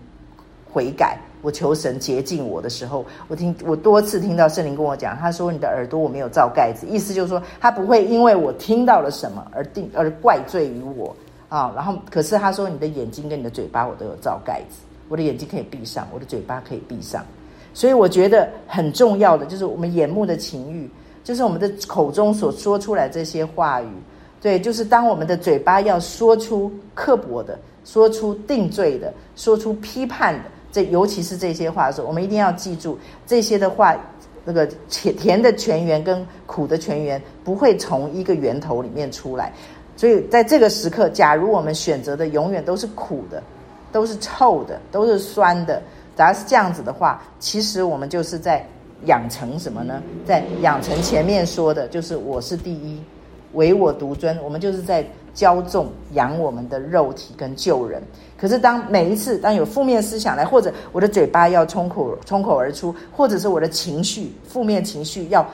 [0.71, 1.17] 悔改。
[1.43, 11.15] 我求神洁净我的时候，我听我多次听到圣灵跟我讲，他说：“你的耳朵我没有罩盖子。”意思就是说，他不会因为我听到了什么而定而怪罪于我
[11.47, 11.71] 啊。
[11.75, 17.23] 然后，可是他说：“你的眼睛跟你的嘴巴我都有罩盖子，我的眼睛可以闭上，我的嘴巴可以闭上。”
[17.77, 20.89] 所以我觉得很重要的就是我们眼目的情欲，
[21.23, 23.87] 就是我们的口中所说出来这些话语。
[24.41, 30.39] 对，就是当我们的嘴巴要说出刻薄的、说出定罪的、说出批判的。
[30.71, 33.95] 这尤其是这些话的时候，我们一定要记住这些的话，
[34.43, 39.53] 那个甜甜的泉源跟苦的泉源不会从一个源头里面出来。
[39.95, 43.43] 所以在这个时刻，假如我们选择的永远都是苦的，
[43.91, 45.79] 都是臭的，都是酸的，
[46.17, 48.65] 假如是这样子的话，其实我们就是在
[49.05, 50.01] 养成什么呢？
[50.25, 53.01] 在养成前面说的，就是我是第一，
[53.53, 54.37] 唯我独尊。
[54.43, 55.05] 我们就是在。
[55.37, 58.01] 骄纵养我们的肉体跟救人，
[58.39, 65.47] 可是当每一次当有负面思想来，或者我的嘴巴要冲口冲口而出，或者是我的情绪负面情绪要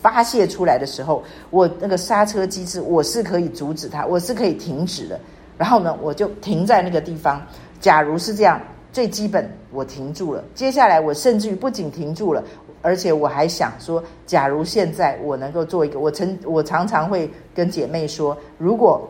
[0.00, 5.20] 发泄出来的时候，我那个刹车机制我是可以阻止它，我是可以停止的。
[5.58, 7.46] 然后呢，我就停在那个地方。
[7.78, 8.58] 假如是这样，
[8.96, 12.42] 最基本我停住了，接下来我甚至于不仅停住了。
[12.80, 19.06] 而且我还想说，假如现在我能够做一个，我曾我常常会跟姐妹说，如果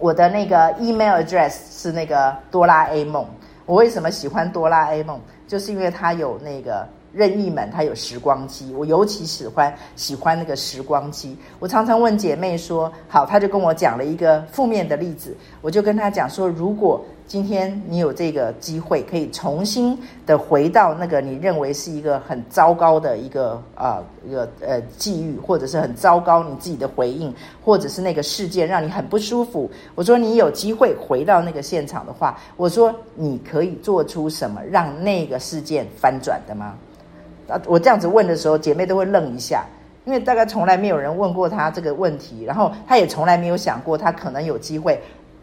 [0.00, 3.24] 我的那个 email address 是那个哆啦 A 梦，
[3.66, 5.20] 我为什么喜欢哆啦 A 梦？
[5.46, 11.38] 就是因为它有那个任意门，它有时光机，我尤其喜欢喜欢那个时光机。
[11.60, 17.00] 我常常问姐妹说，好，她就跟我讲了一个负面的例子，我就跟她讲说，如果。
[17.28, 29.70] 今天你有这个机会，可以重新的回到那个你认为是一个很糟糕的一个啊、呃、一个呃际遇，或者是很糟糕你自己的回应，或者是那个事件让你很不舒服。
[29.94, 36.76] 我说你有机会回到那个现场的话，我说你可以做出什么让那个事件翻转的吗？
[37.46, 39.66] 啊，我这样子问的时候，姐妹都会愣一下，
[40.06, 44.98] 因为大概从来没有人问过她这个问题，然后她也从来没有想过她可能有机会。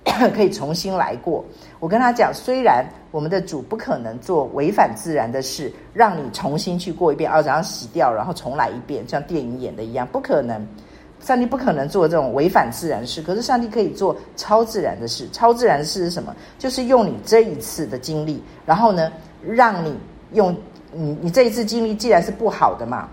[0.33, 1.43] 可以重新来过。
[1.79, 10.65] 我跟他讲，虽然我们的主不可能做违反自然的事，让你重新去过一遍，哦，然后洗掉，然后重来一遍，像电影演的一样，不可能。
[11.21, 15.27] 上帝不可能做这种违反自然事，可是上帝可以做超自然的事。
[15.31, 16.35] 超自然事是什么？
[16.59, 19.11] 就是用你这一次的经历，然后呢，
[19.43, 19.97] 让你
[20.33, 20.55] 用
[20.91, 23.09] 你你这一次经历，既然是不好的嘛。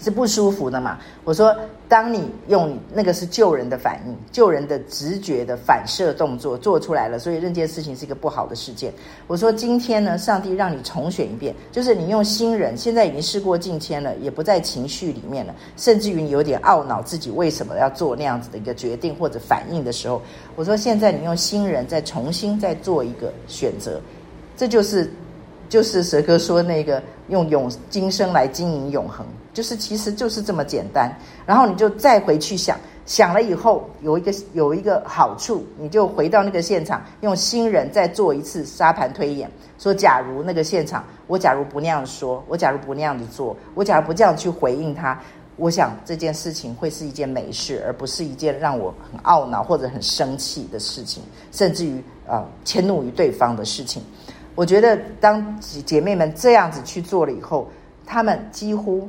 [0.00, 0.98] 是不舒服的嘛？
[1.24, 1.56] 我说，
[1.88, 8.92] 当你用那个是救人的反应，救人的直觉的反射动作做出来了，所以这件事情是一个不好的事件。
[9.26, 20.20] 我说，今天呢，上帝让你重选一遍，就是你用新人，现在已经事过境迁了，也不在情绪里面了，甚至于你有点懊恼自己为什么要做那样子的一个决定或者反应的时候，
[20.56, 24.00] 我说，现在你用新人再重新再做一个选择，
[24.56, 25.10] 这就是
[25.68, 29.24] 就是蛇哥说那个用永今生来经营永恒。
[29.54, 31.10] 就是，其实就是这么简单。
[31.46, 45.18] 然后你就再回去想，想了以后有一个有一个好处，你就回到那个现场，用新人再做一次沙盘推演，说假如那个现场，我假如不那样说，我假如不那样子做，我假如不这样去回应他，
[45.56, 54.02] 我想这件事情会是一件美事，而不是一件让我很懊恼或者很生气的事情，甚至于呃迁怒于对方的事情。
[54.56, 57.68] 我觉得当姐妹们这样子去做了以后，
[58.06, 59.08] 她们几乎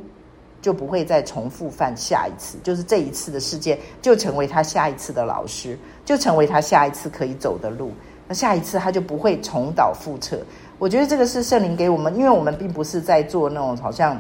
[0.65, 7.91] 就不会再重复犯下一次，就是这一次的事件就成为他下一次的老师，就成为他下一次可以走的路。
[8.28, 10.41] 那下一次他就不会重蹈覆辙。
[10.80, 14.19] 我觉得这个是圣灵给我们，因为我们并不是在做那种好像。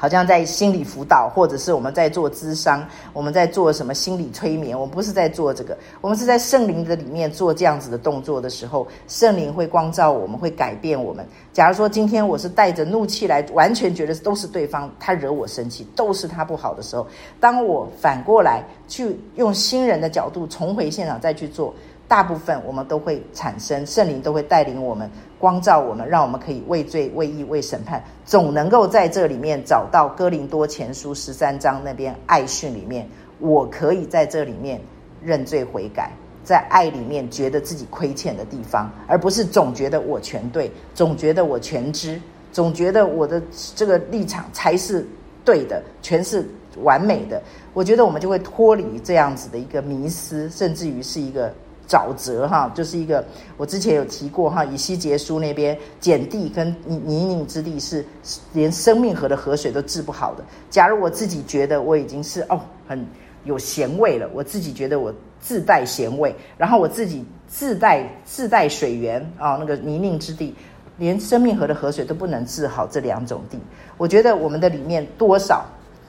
[0.00, 2.82] 好像在心理辅导，或者是我们在做咨商，
[3.12, 11.22] 我们在做什么心理催眠，我们不是在做这个，我们是在圣灵的里面做这样子的动作的时候，圣灵会光照我们，会改变我们。
[11.52, 17.06] 假如说今天我是带着怒气来，完全觉得都是对方他惹我生气，都是他不好的时候，
[17.38, 21.74] 当我反过来去用新人的角度重回现场再去做。
[22.08, 25.08] 大部分我们都会产生，圣灵都会带领我们，
[25.40, 34.78] 光照我们，让我们可以为罪、为义、为审判，总能够在这里面找到哥林多前书十三章那边爱训里面，我可以在这里面
[35.22, 36.12] 认罪悔改，
[36.44, 42.20] 在爱里面觉得自己亏欠的地方，而不是总觉得我全对，总觉得我全知，
[42.52, 43.42] 总觉得我的
[43.74, 45.06] 这个立场才是
[45.42, 46.46] 对的，全是
[46.82, 47.42] 完美的。
[47.72, 51.50] 我觉得我们就会脱离这样子的一个迷思，甚至于是一个。
[51.90, 53.24] 沼泽哈，就是一个
[53.56, 58.04] 我之前有提过哈，以西结书那边碱地跟泥泥泞之地是
[58.52, 60.44] 连生命河的河水都治不好的。
[60.70, 63.04] 假如我自己觉得我已经是哦很
[63.42, 70.54] 有咸味了，我自己觉得我自带咸味，然后我自己自带自带水源啊，那个泥泞之地，
[70.96, 73.58] 连生命河的河水都不能治好这两种地，
[73.96, 75.64] 我觉得我们的里面多少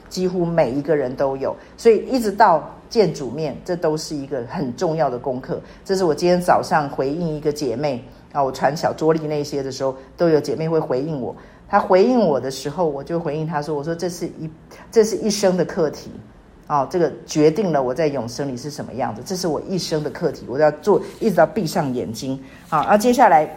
[0.08, 2.72] 几乎每一个人都有，所以一直到。
[2.92, 5.58] 见主面，这都是一个很重要的功课。
[5.82, 11.34] 这是我今天早上回应一个姐妹啊，我传小桌历那些的时候，都有姐妹会回应我。
[11.70, 14.50] 她回应我的时候，我就回应她说：“我说这是一
[14.90, 16.10] 这是一生的课题
[16.66, 19.22] 啊，这个决定了我在永生里是什么样子。
[19.24, 23.48] 这是我一生的课题，我要做，一直到闭上眼睛啊。”接下来，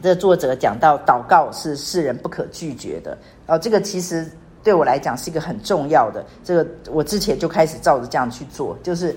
[0.00, 4.26] 这作者讲到祷告是世人不可拒绝的啊，这个其实。
[4.62, 8.76] 对我来讲是一个很重要的，这个我之前就开始照着这样去做。
[8.82, 9.14] 就是，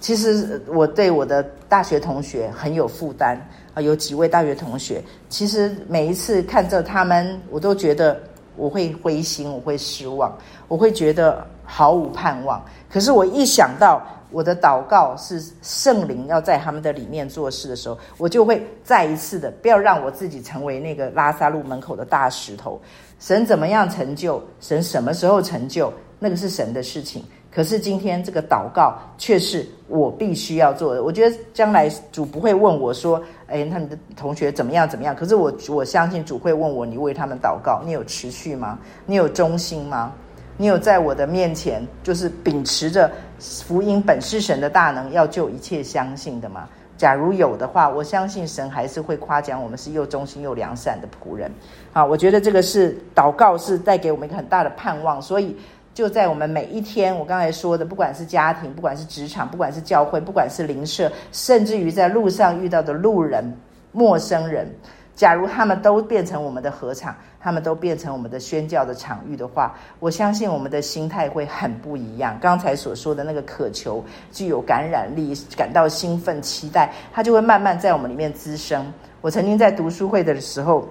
[0.00, 3.38] 其实我对我的大学同学很有负担
[3.74, 8.20] 啊，有几位大学同学，其实每一次看着他们，我都觉得
[8.56, 10.34] 我会灰心，我会失望，
[10.68, 12.64] 我会觉得毫无盼望。
[12.90, 22.80] 可是我一想到我的祷告是圣灵要在他们的里面做事的时候，我就会再一次的不要让我自己成为那个拉萨路门口的大石头。
[23.18, 24.42] 神怎么样成就？
[24.60, 25.92] 神什么时候成就？
[26.18, 27.24] 那个是神的事情。
[27.50, 31.02] 可是今天这个祷告却是我必须要做的。
[31.02, 34.86] 我觉得将来主不会问我说：“哎，他们的同学怎么样？
[34.86, 38.78] 怎么样？”可是我我相信主会问我：“你为他们祷告，你有持续吗？
[39.06, 40.12] 你有忠心吗？
[40.58, 51.50] 你有在我的面前就是秉持着福音本是神的大能，要救一切相信的吗？”假如有的话，我相信神还是会夸奖我们是又忠心又良善的仆人。
[51.92, 55.20] 好，我觉得这个是祷告，是带给我们一个很大的盼望。
[55.20, 55.56] 所以
[55.92, 63.44] 就在我们每一天，我刚才说的，不管是家庭，不管是职场，不管是教会，不管是邻舍，甚至于在路上遇到的路人、
[63.92, 64.66] 陌生人。
[65.16, 72.38] 假如他们都变成我们的合场，他们都变成我们的宣教的场域的话，我相信我们的心态会很不一样。
[72.38, 78.92] 刚才所说的那个渴求，具有感染力，感到兴奋、期待，它就会慢慢在我们里面滋生。
[79.22, 80.86] 我曾经在读书会的时候，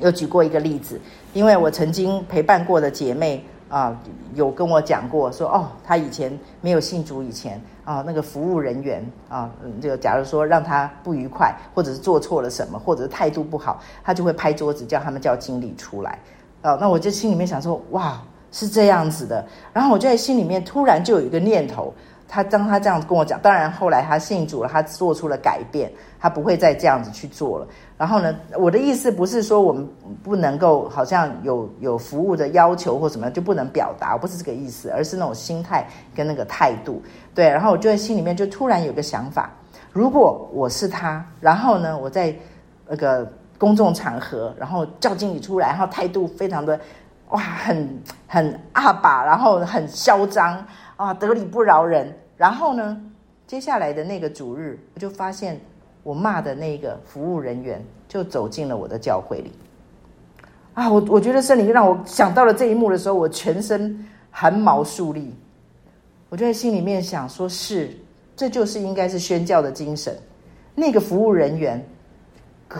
[0.00, 1.00] 有举过一个例子，
[1.32, 3.42] 因为我曾经陪伴过的姐妹。
[3.70, 3.98] 啊，
[4.34, 9.48] 有跟我讲过说哦，他以前没有信主以前啊，那个服务人员啊，
[9.80, 16.18] 这个假如说让他不愉快，或者是做错了什么，或者是态度不好，他就会拍桌子叫他们叫经理出来。
[16.60, 18.20] 啊，那我就心里面想说，哇，
[18.52, 19.42] 是这样子的。
[19.72, 21.94] 然后我就在心里面突然就有一个念头。
[22.32, 25.90] 他当他这样跟我讲，当然后来他信主了，他做出了改变，
[26.20, 27.66] 他不会再这样子去做了。
[27.98, 29.84] 然后呢，我的意思不是说我们
[30.22, 37.02] 不能够好像有有服务的要求或什么就不能表达，不是这个意思，而是那种心态跟那个态度。
[37.34, 39.50] 对，然后我就在心里面就突然有个想法：
[39.92, 42.32] 如果我是他，然后呢，我在
[42.86, 46.78] 那个公众场合，然后叫经理出来，然后态度非常的
[47.30, 50.64] 哇，很很阿爸，然后很嚣张。
[50.96, 52.14] 啊，得理不饶人。
[52.40, 52.98] 然后呢，
[53.46, 55.60] 接下来的那个主日，我就发现
[56.02, 59.52] 我骂的那个服务人员就走进了我的教会里。
[60.72, 65.34] 啊，我我觉得圣灵让我想到了这一幕的时候，我全身寒毛竖立。
[66.30, 67.94] 我就在心里面想说：是，
[68.34, 70.16] 这就是应该是宣教的精神。
[70.74, 71.86] 那个服务人员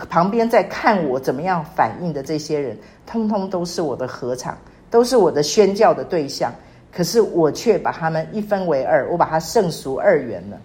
[0.09, 4.57] 旁边在看我怎么样反应的这些人，通通都是我的合场。
[4.89, 6.51] 都是我的宣教的对象，
[6.91, 10.57] 可是我却把他们一分为二，我把它圣俗二元了。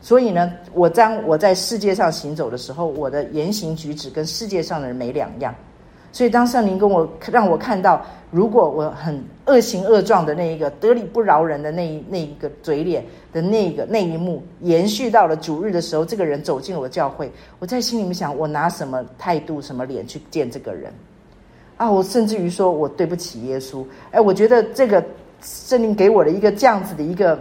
[0.00, 5.54] 所以呢，我当我在世界上行走的时候，我的言行举止跟世界上的人没两样。
[6.12, 8.00] 所以当圣灵跟我让我看到，
[8.30, 20.92] 如果我很恶行恶状的那一个得理不饶人的那一那一个嘴脸的那个那一幕，延续到了主日的时候，这个人走进了我教会，我在心里面想，我拿什么态度、什么脸去见这个人？
[21.76, 23.84] 啊，我甚至于说我对不起耶稣。
[24.12, 25.04] 哎，我觉得这个
[25.44, 27.38] 圣灵给我的一个这样子的一个。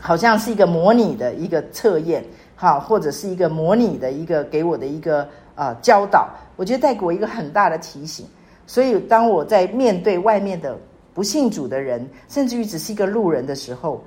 [0.00, 2.24] 好像是一个模拟的一个测验，
[2.54, 8.24] 哈，或者是一个模拟的一个给我的一个呃教导，我觉得带给我一个很大的提醒。
[8.64, 10.78] 所以当我在面对外面的
[11.12, 14.00] 不信主的人，甚至于只是一个路人的时候，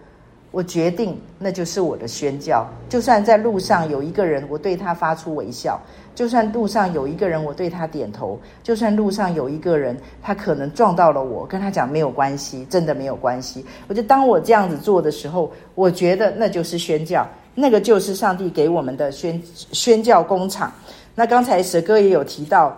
[0.52, 2.70] 我决定那就是我的宣教。
[2.90, 5.80] 就算在路上有一个人，我对他发出微笑。
[6.14, 13.66] 就算路上有一个人，我对他点头；就算路上有一个人，他可能撞到了我，跟他讲没有关系，真的没有关系。
[13.88, 17.26] 我觉得当我这样子做的时候，我觉得那就是宣教，
[17.56, 19.42] 那个就是上帝给我们的宣
[19.72, 20.72] 宣教工厂。
[21.16, 22.78] 那刚才蛇哥也有提到，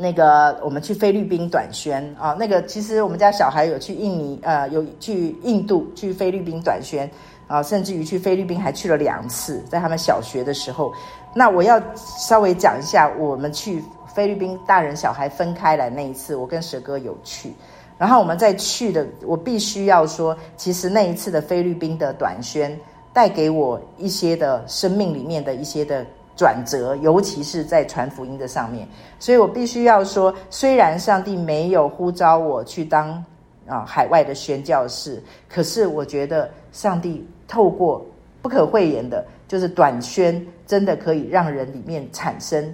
[0.00, 7.10] 那个我们去菲律宾短宣啊，那个其实我们家小孩有去印尼，呃，有去印度，去菲律宾短宣
[7.48, 10.92] 啊，甚至于去菲律宾还去了两次，在他们小学的时候。
[11.34, 13.82] 那我要稍微讲一下，我们去
[14.14, 17.52] 菲律宾，大人小孩分开来那一次，我跟蛇哥有去。
[17.98, 22.78] 然后我们在去的，我必须要说，其实那一次的菲律宾的短宣，
[23.12, 26.06] 带给我一些的生命里面的一些的
[26.38, 28.88] 转折，尤其是在传福音的上面。
[29.18, 33.22] 所以我必须要说，虽然上帝没有呼召我去当
[33.66, 38.06] 啊海外的宣教士，可是我觉得上帝透过
[38.40, 39.22] 不可讳言的。
[39.48, 42.70] 就是短宣真的可以让人里面产生，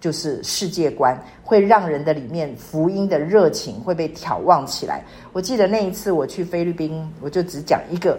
[0.00, 5.04] 就是世界观，会让人的里面福音的热情会被挑旺起来。
[5.34, 8.18] 我记得那一次我去菲律宾，我就只讲一个，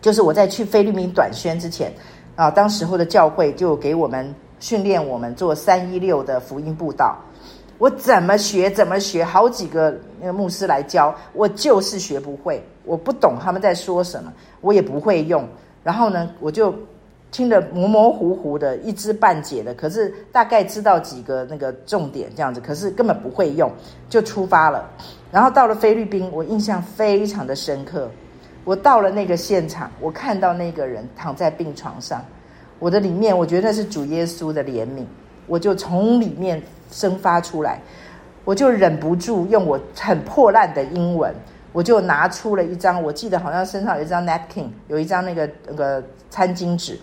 [0.00, 1.92] 就是我在去菲律宾短宣之前
[2.36, 7.16] 啊，当时候的教会就给我们训练我们做三一六的福音布道，
[7.78, 15.48] 我怎么学怎么学，好几个那个牧师来教，我就是学不会，我不懂他们在说什么，我也不会用。
[15.82, 16.74] 然后呢，我就
[17.30, 19.72] 听得模模糊糊的，一知半解的。
[19.72, 23.70] 可是大概知道几个那个重点这样子，可是根本不会用，
[24.10, 24.90] 就出发了。
[25.32, 28.10] 然后到了菲律宾，我印象非常的深刻。
[28.66, 32.20] 我到了那个现场，我看到那个人躺在病床上，
[32.80, 35.04] 我的里面我觉得那是主耶稣的怜悯，
[35.46, 36.60] 我就从里面
[36.90, 37.80] 生发出来，
[38.44, 41.32] 我就忍不住用我很破烂的英文。
[41.72, 46.98] 我就拿出了一张，我记得好像身上有一张 napkin，有一张那个那个餐巾纸，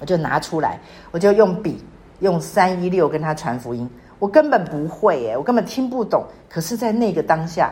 [0.00, 0.80] 我就拿出来，
[1.10, 1.84] 我就用笔
[2.20, 3.88] 用三一六跟他传福音。
[4.18, 6.24] 我根本不会耶，我根本听不懂。
[6.48, 7.70] 可是，在那个当下，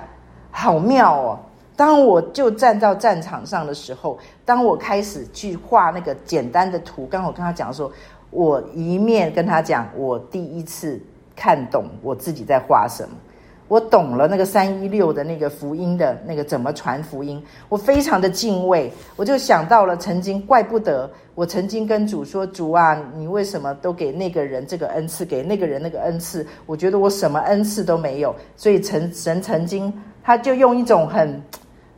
[0.53, 1.41] 好妙哦！
[1.77, 7.93] 当我就站到战场上的时候，当我开始去画那个简单的图，刚好跟他讲说，
[8.31, 10.99] 我一面跟他讲，我第一次
[11.37, 13.11] 看懂我自己在画什么。
[13.69, 26.47] 我懂了那个三一六的那个福音的那个怎么传福音，我非常的敬畏，我就想到了曾经，怪不得我曾经跟主说：“主啊，你为什么都给那个人这个恩赐，给那个人那个恩赐？
[26.65, 31.43] 我觉得我什么恩赐都没有。”所以神神曾经他就用一种很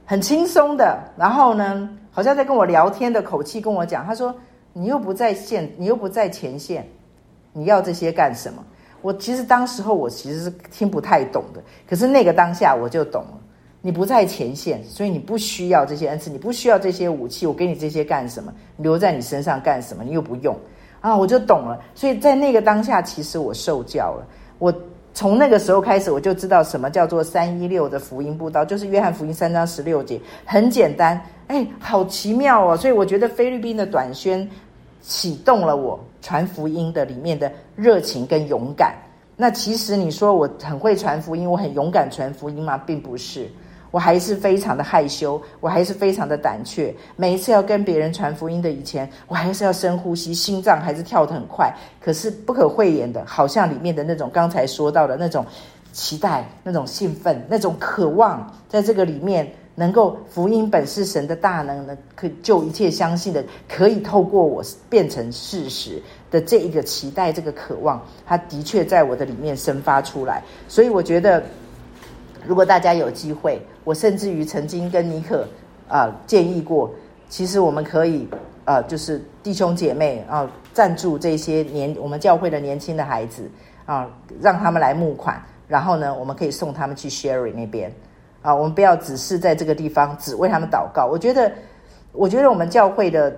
[0.08, 4.34] 很轻松的，然后呢，好像在跟我聊天的口气跟我讲，他说
[4.72, 6.88] ：“你又不在线，你又不在前线，
[7.52, 8.64] 你要这些干什么？”
[9.02, 13.38] 我其实当时候我其实是听不太懂的，可是那个当下我就懂了。
[13.82, 18.50] 你不在前线，所以你不需要这些恩赐，你不需要这些武器，我给你这些干什么？
[18.78, 20.02] 留在你身上干什么？
[20.02, 20.56] 你又不用
[21.02, 21.78] 啊，我就懂了。
[21.94, 24.26] 所以在那个当下，其实我受教了。
[24.58, 24.72] 我
[25.18, 32.76] 从那个时候开始，我就知道什么叫做三一六的福音布道，就是约翰福音三章十六节，很简单，哎，好奇妙哦。
[32.76, 34.48] 所以我觉得菲律宾的短宣。
[35.00, 38.94] 启动了我传福音的里面的热情跟勇敢。
[39.36, 42.78] 那其实你说我很会传福音，我很勇敢传福音吗？
[42.78, 43.48] 并不是，
[43.90, 46.94] 我还是非常的害羞，我还是非常的胆怯。
[47.16, 51.72] 每一次要跟别人传福音的以前，我还是要深呼吸，心脏还是跳得很快。
[52.00, 55.44] 可是不可讳言的，好像里面的那种刚才说到的那种
[55.92, 59.50] 期待、那种兴奋、那种渴望，在这个里面。
[59.78, 64.60] 能够福音本是神的大能呢，可以救一切相信的，可以透过我
[64.90, 70.42] 变成事实的这一个期待，这个渴望，它的确在我的里面生发出来。
[70.66, 71.40] 所以我觉得，
[72.44, 75.48] 如果大家有机会，我甚至于曾经跟尼可
[75.88, 76.90] 啊、建议过，
[77.30, 78.28] 其实我们可以
[78.66, 83.50] 啊、呃，就是弟兄姐妹啊、赞助这些年我们教会的年轻的孩子
[83.86, 84.06] 啊、
[84.42, 85.42] 让他们来募款。
[85.66, 87.90] 然后呢，我们可以送他们去 Sherry 那边
[88.42, 88.54] 啊。
[88.54, 91.06] 我们不要只是在这个地方只为他们祷告。
[91.06, 91.50] 我觉得，
[92.12, 93.34] 我觉得我们教会的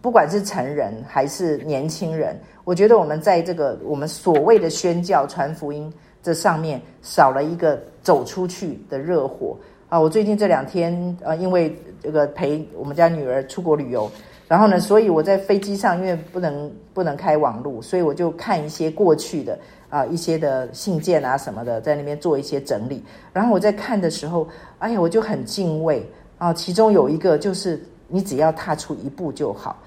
[0.00, 9.54] 不管是成人还是年轻人，我觉得我们在这个我们所谓的宣教传福音这上面少了一个走出去的热火
[9.94, 10.00] 啊。
[10.00, 14.10] 我最近这两天呃，因为这个陪我们家女儿出国旅游。
[14.48, 23.02] 然后呢，所以我在飞机上，因为不能不能开网路，所以我就看一些过去的啊、一些的信件啊什么的，在那边做一些整理。
[23.32, 24.46] 然后我在看的时候，
[24.80, 26.04] 哎呀，我就很敬畏
[26.36, 26.52] 啊。
[26.52, 29.78] 其中有一个就是，你只要踏出一步就好。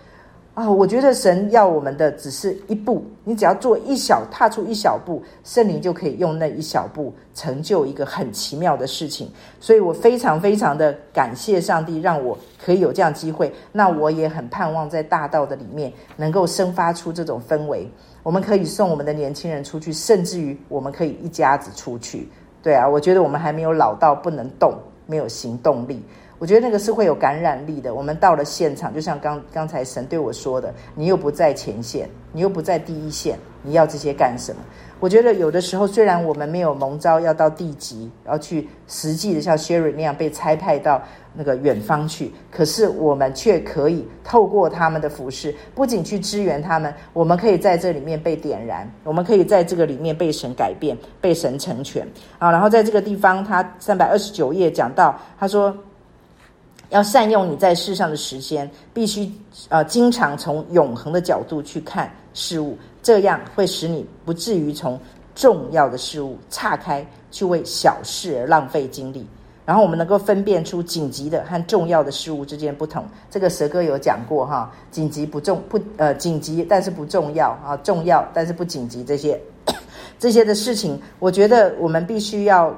[0.58, 9.32] 啊，我觉得神要我们的只是一步，你只要做一小，踏出一小步，圣灵就可以用那一小步成就一个很奇妙的事情。
[9.60, 13.54] 所以我非常非常的感谢上帝，让我可以有这样机会。
[13.72, 17.88] 那我也很盼望在大道的里面能够生发出这种氛围。
[18.24, 22.28] 我们可以送我们的年轻人出去，甚至于我们可以一家子出去。
[22.64, 24.74] 对啊，我觉得我们还没有老到不能动，
[25.06, 26.02] 没有行动力。
[26.40, 27.94] 我觉得那个是会有感染力的。
[27.94, 34.62] 我们到了现场，就像刚刚才神对我说的，你又不在前线，你又不在第一线，你要这些干什么？
[35.00, 41.02] 我觉得有的时候，虽然我们没有蒙召要到地级，要去实际的像 Sherry 那样被差派到
[41.36, 52.08] 那个远方去，可是我们却可以透过他们的服饰，不仅去支援他们，我们可以在这里面被点燃，我们可以在这个里面被神改变，被神成全
[52.40, 52.52] 啊。
[52.52, 55.76] 然后在这个地方，他三百二十九页讲到，他说。
[56.90, 59.32] 要善用你在世上的时间，必须
[59.70, 65.00] 呃经常从永恒的角度去看事物，这样会使你不至于从
[65.36, 69.28] 重要的事物岔开，去为小事而浪费精力。
[69.66, 73.04] 然后我们能够分辨出紧急的和重要的事物之间不同。
[73.30, 79.38] 这个蛇哥有讲过哈，紧急不重不呃紧急，但是不重要啊，重要但是不紧急这些
[80.18, 82.74] 这些的事情，我觉得我们必须要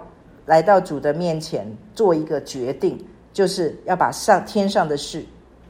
[0.47, 2.97] 来到主的面前做一个决定。
[3.31, 5.23] 就是要把上天上的事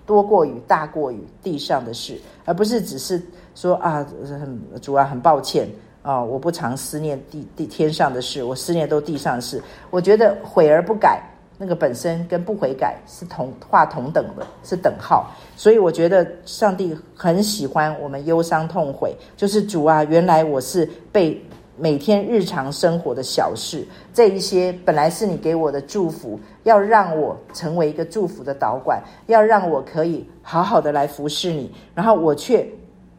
[0.05, 3.21] 多过于大过于地上的事，而不是只是
[3.53, 4.05] 说啊，
[4.81, 5.69] 主啊很抱歉
[6.01, 9.61] 啊，我不常思念地地天上的事，我思念都地上的事。
[9.89, 11.21] 我觉得悔而不改，
[11.57, 15.29] 那个本身跟不悔改是同画同等的，是等号。
[15.55, 21.39] 所以我觉得上帝很喜欢我们忧伤痛悔，就是主啊，原来我是被。
[21.81, 26.37] 每天日常生活的小事，这一些本来是你给我的祝福，
[26.69, 32.63] 要让我成为一个祝福的导管，要让我可以好好的来服侍你，然后我却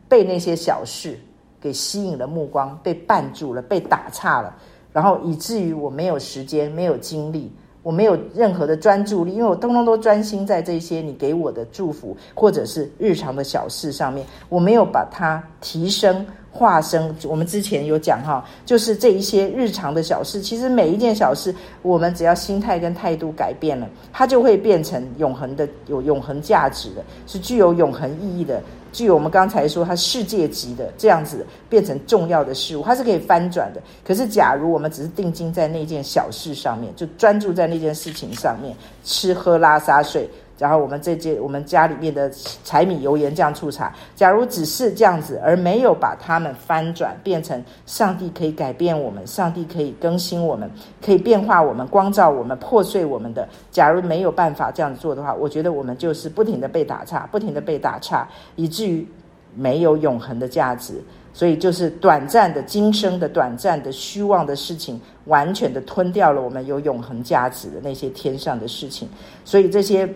[0.09, 1.19] 被那些小事
[1.61, 4.55] 给吸引了目光，被绊住了，被打岔了，
[4.93, 16.25] 然后以至于我没有时间，没有精力，我没有任何的专注力，因为我通通都专心在这些你给我的祝福或者是日常的小事上面，我没有把它提升。
[16.53, 28.61] 化身，我们之前有讲哈，就是这一些日常的小事，其实每一件小事，我们只要心态跟态度改变了，它就会变成永恒的、有永恒价值的，是具有永恒意义的，
[28.93, 33.81] 具有我们刚才说它世界级的这样子变成重要的事物，它是可以翻转的。
[34.05, 38.75] 可是，假如我们只是定睛在那件小事上面，就专注在那件事情上面，
[39.05, 40.29] 吃喝拉撒睡。
[40.61, 42.31] 然后我们这些我们家里面的
[42.63, 50.71] 柴米油盐酱醋茶，假如只是这样子，而没有把它们翻转变成上帝可以改变我们，上帝可以更新我们，
[51.03, 53.49] 可以变化我们，光照我们，破碎我们的。
[53.71, 59.09] 假如没有办法这样做的话，我觉得我们就是不停的被打岔，不停的被打岔，以至于
[59.55, 61.03] 没有永恒的价值。
[61.33, 69.09] 所以就是短暂的今生的短暂的虚妄的事情，完全的吞掉了我们有永恒价值的那些天上的事情。
[69.43, 70.07] 所以这些。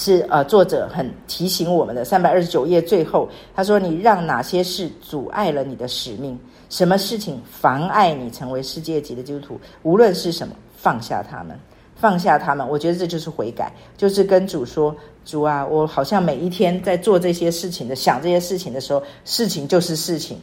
[0.00, 6.38] 是呃，作者很提醒我们的三百二十九页最后，他说：“你让哪些事阻碍了你的使命？
[6.70, 9.60] 什么事情妨碍你成为世界级的基督徒？
[9.82, 11.58] 无论是什么，放下他们，
[11.96, 12.66] 放下他们。
[12.68, 14.94] 我觉得这就是悔改，就是跟主说：
[15.24, 20.38] 主啊，我好像每一天在做这些事情的，想这些事情的时候，事情就是事情，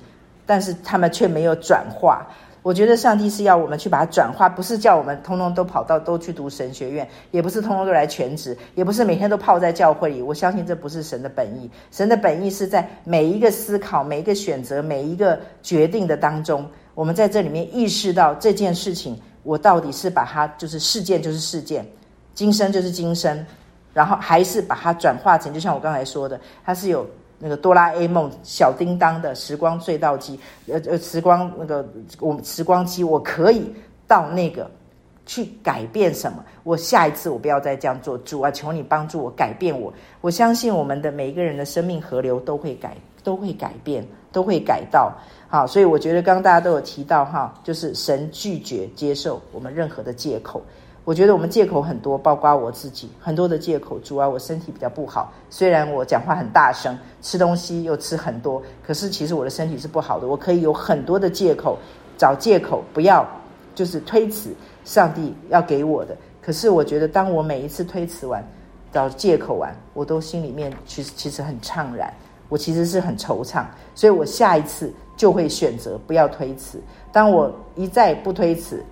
[0.45, 2.27] 但是他们却没有转化。”
[2.65, 10.19] 我觉得上帝是要我们去把它转化，不是叫我们通通都跑到都去读神学院，也不是通通都来全职，也不是每天都泡在教会里。
[10.19, 11.69] 我相信这不是神的本意。
[11.91, 21.85] 神的本意是在每一个思考、每一个选择、每一个决定的当中，我们在这里面意识到这件事情，我到底是把它就是事件就是事件，
[22.33, 23.45] 今生就是今生，
[23.93, 27.05] 然后还是把它转化成，就像我刚才说的，它是有。
[27.39, 31.85] 那个哆啦 A 梦小叮当的时光隧道机，呃呃，时光那个
[32.19, 33.73] 我时光机，我可以
[34.07, 34.69] 到那个
[35.25, 36.43] 去改变什么？
[36.63, 38.17] 我下一次我不要再这样做。
[38.19, 39.93] 主啊，求你帮助我改变我。
[40.21, 45.11] 我相信我们的每一个人的生命河流都会改，都会改变，都会改到。
[45.47, 50.61] 好，所以我觉得刚刚大家都有提到哈，就是神拒绝接受我们任何的借口。
[51.05, 53.97] 我觉得我们借口很多，包括我自己很多的借口。
[53.99, 60.27] 主啊，我身体比较不好，虽然我讲话很大声，吃东西又吃很多，可是其实我的身体是不好的。
[60.27, 61.77] 我可以有很多的借口，
[62.17, 63.25] 找借口，不要
[63.75, 64.53] 就是推辞。
[64.83, 68.47] 上帝要给我的，可是我觉得，当我每一次推辞完、
[68.93, 72.13] 找借口完，我都心里面其实其实很怅然，
[72.49, 76.79] 我其实是很惆怅，所以我下一次就会选择不要推辞。
[77.11, 78.85] 当我一再不推辞，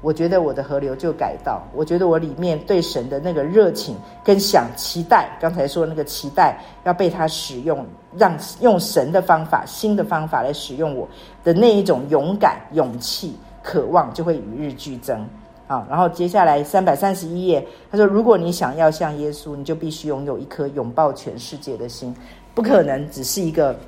[0.00, 7.84] 我觉得我的河流就改道，我觉得我里面对神的那个热情跟想期待，刚才说那个期待要被他使用，
[8.16, 11.08] 让用神的方法、新的方法来使用我
[11.42, 13.36] 的那一种勇敢、勇气。
[13.60, 15.28] 渴望就会与日俱增
[15.66, 15.86] 啊！
[15.90, 22.14] 然后接下来三百三十一页，他说：“如果你想要像耶稣，你就必须拥有一颗拥抱全世界的心，
[22.54, 23.78] 不可能只是一个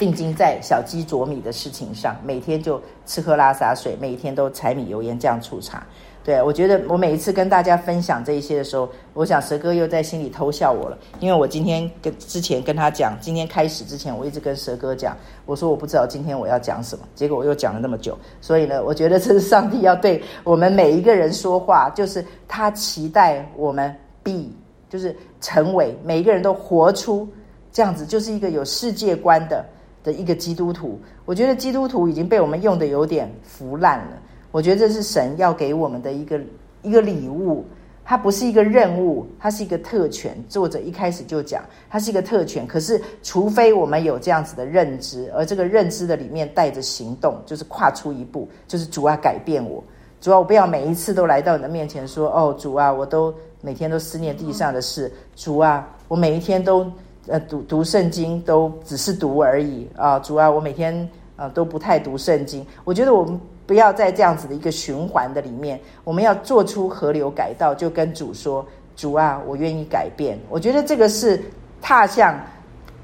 [0.00, 5.86] 定睛在小鸡啄米的事情上，每天就吃喝拉撒睡，每天都柴米油盐酱醋茶。”
[6.24, 24.50] 对，我觉得我每一次跟大家分享这一些的时候，我想蛇哥又在心里偷笑我了，因为我今天跟之前跟他讲，今天开始之前，我一直跟蛇哥讲，我说我不知道今天我要讲什么，结果我又讲了那么久，所以呢，我觉得这是上帝要对我们每一个人说话，就是他期待我们 be，
[24.90, 27.26] 就是成为每一个人都活出
[27.72, 29.64] 这样子，就是一个有世界观的
[30.02, 31.00] 的一个基督徒。
[31.24, 34.16] 我觉得基督徒已经被我们用得有点腐烂了。
[34.52, 36.40] 我觉得这是神要给我们的一个
[36.82, 37.64] 一个礼物，
[38.04, 40.36] 它不是一个任务，它是一个特权。
[40.48, 42.66] 作者一开始就讲，它是一个特权。
[42.66, 49.82] 可是，除非我们有这样子的认知，而这个认知的里面带着行动，就是跨出一步，就是主啊，改变我。
[50.20, 55.12] 主啊，我不要每一次都来到你的面前说，哦，主啊，我都每天都思念地上的事。
[55.36, 56.84] 主啊，我每一天都
[57.26, 60.18] 呃读读圣经，都只是读而已啊。
[60.18, 62.66] 主啊，我每天呃都不太读圣经。
[62.84, 63.40] 我觉得我们。
[63.66, 68.66] 不要在这样子的一个循环的里面，我们要做出河流改道，就跟主说
[68.96, 71.40] ：“主啊，我愿意改变。”我觉得这个是
[71.80, 72.36] 踏向，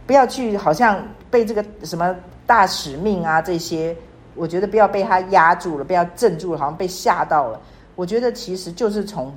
[0.08, 1.00] 不要去好像
[1.30, 2.12] 被这个什么
[2.48, 3.96] 大使命啊这些，
[4.34, 7.60] 我觉得不要被他压住了，不要镇住了，好像被吓到了。
[7.94, 9.32] 我觉得其实就是从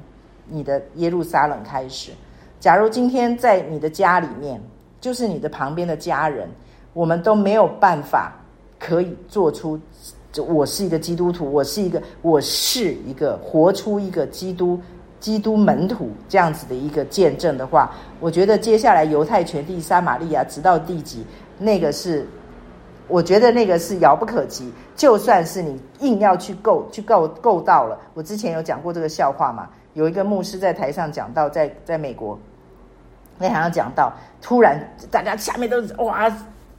[0.48, 2.12] 你的耶路撒冷开始。
[2.60, 4.62] 假如今天在你的家里面，
[5.00, 6.50] 就是你的旁边的家人，
[6.94, 8.34] 我们都没有办法
[8.78, 9.80] 可以做出。
[10.48, 14.80] 我是一个基督徒，我是一个，我是一个活出一个基督
[15.20, 21.26] 基督门徒这样子的一个见证的话，我觉得接下来犹太全地、撒玛利亚直到地极，
[21.58, 22.28] 那个是，
[23.08, 24.72] 我觉得那个是遥不可及。
[24.96, 32.38] 就算是你硬要去够去够够到了，我之前有讲过这个笑话嘛，有一个牧师在台上讲到，在在美国，
[33.40, 34.80] 那好像讲到，突然
[35.10, 36.32] 大家下面都哇。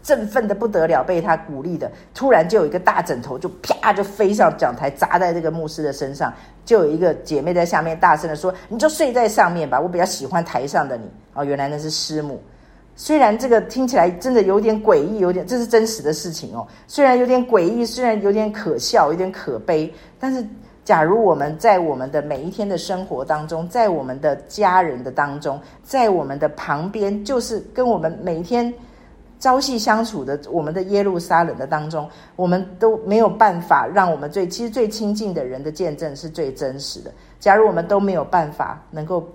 [0.02, 6.32] 振奋的不得了，被他鼓励的，突然就有一个大枕头就啪就飞上讲台，砸在这个牧师的身上。
[6.64, 11.04] 就有一个姐妹在下面大声的说：“你就睡在上面吧，我比较喜欢台上的你。”
[11.34, 12.42] 哦，原来那是师母。
[12.96, 16.66] 虽然这个听起来真的有点诡异，有点这是真实的事情哦。
[16.86, 20.42] 虽然有点诡异，虽然有点可笑，有点可悲，但是
[20.84, 28.72] 假如我们在我们的每一天的生活当中，在我们的家人的当中，在我们的旁边，就是跟我们每一天。
[29.38, 32.06] 朝夕相处的我们的耶路撒冷的当中，
[32.36, 37.10] 我们都没有办法让我们最其实最亲近的人的见证是最真实的。
[37.38, 39.26] 假如我们都没有办法能够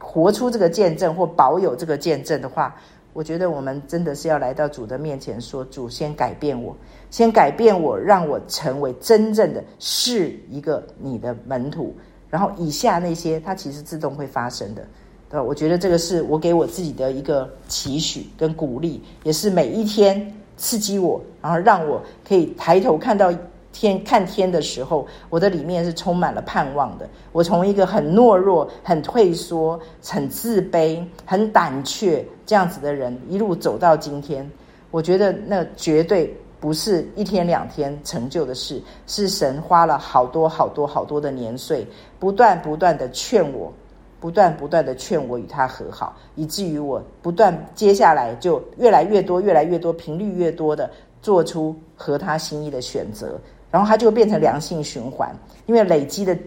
[0.00, 2.74] 活出这个见证或保有这个见证的话，
[3.12, 6.74] 我觉得我们真的是要来到主的面前说：“主，先改变我，
[7.10, 11.94] 先改变我，让我成为真正的是一个你的门徒。”
[12.30, 14.86] 然后以下那些，它其实自动会发生的。
[15.28, 23.30] 呃，我觉得这个是我给我自己的一个期许跟鼓励，也是每一天刺激我，然后让我可以抬头看到
[23.72, 27.08] 天，看天的时候，我的里面是充满了盼望的。
[27.32, 34.48] 我从一个很懦弱、很退缩、很自卑、很胆怯这样子的人，一路走到今天，
[34.90, 41.86] 我觉得那绝对不是一天两天成就的事，是神花了好多好多好多的年岁，
[42.18, 43.72] 不断不断的劝我。
[44.20, 50.88] 不断不断的劝我与他和好，以至于我不断接下来就越来越多、越来越多、频率越多的
[51.20, 53.36] 做出合他心意的选择，
[53.72, 55.34] 然后它就变成良性循环。
[55.66, 56.38] 因为累积的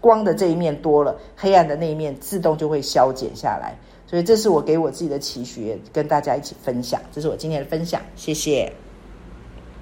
[0.00, 3.76] 光的这一面多了，黑暗的那一面自动就会消减下来。
[4.06, 6.98] 所以这是我给我自己的期许，跟大家一起分享。
[7.12, 8.72] 这是我今天的分享，谢谢。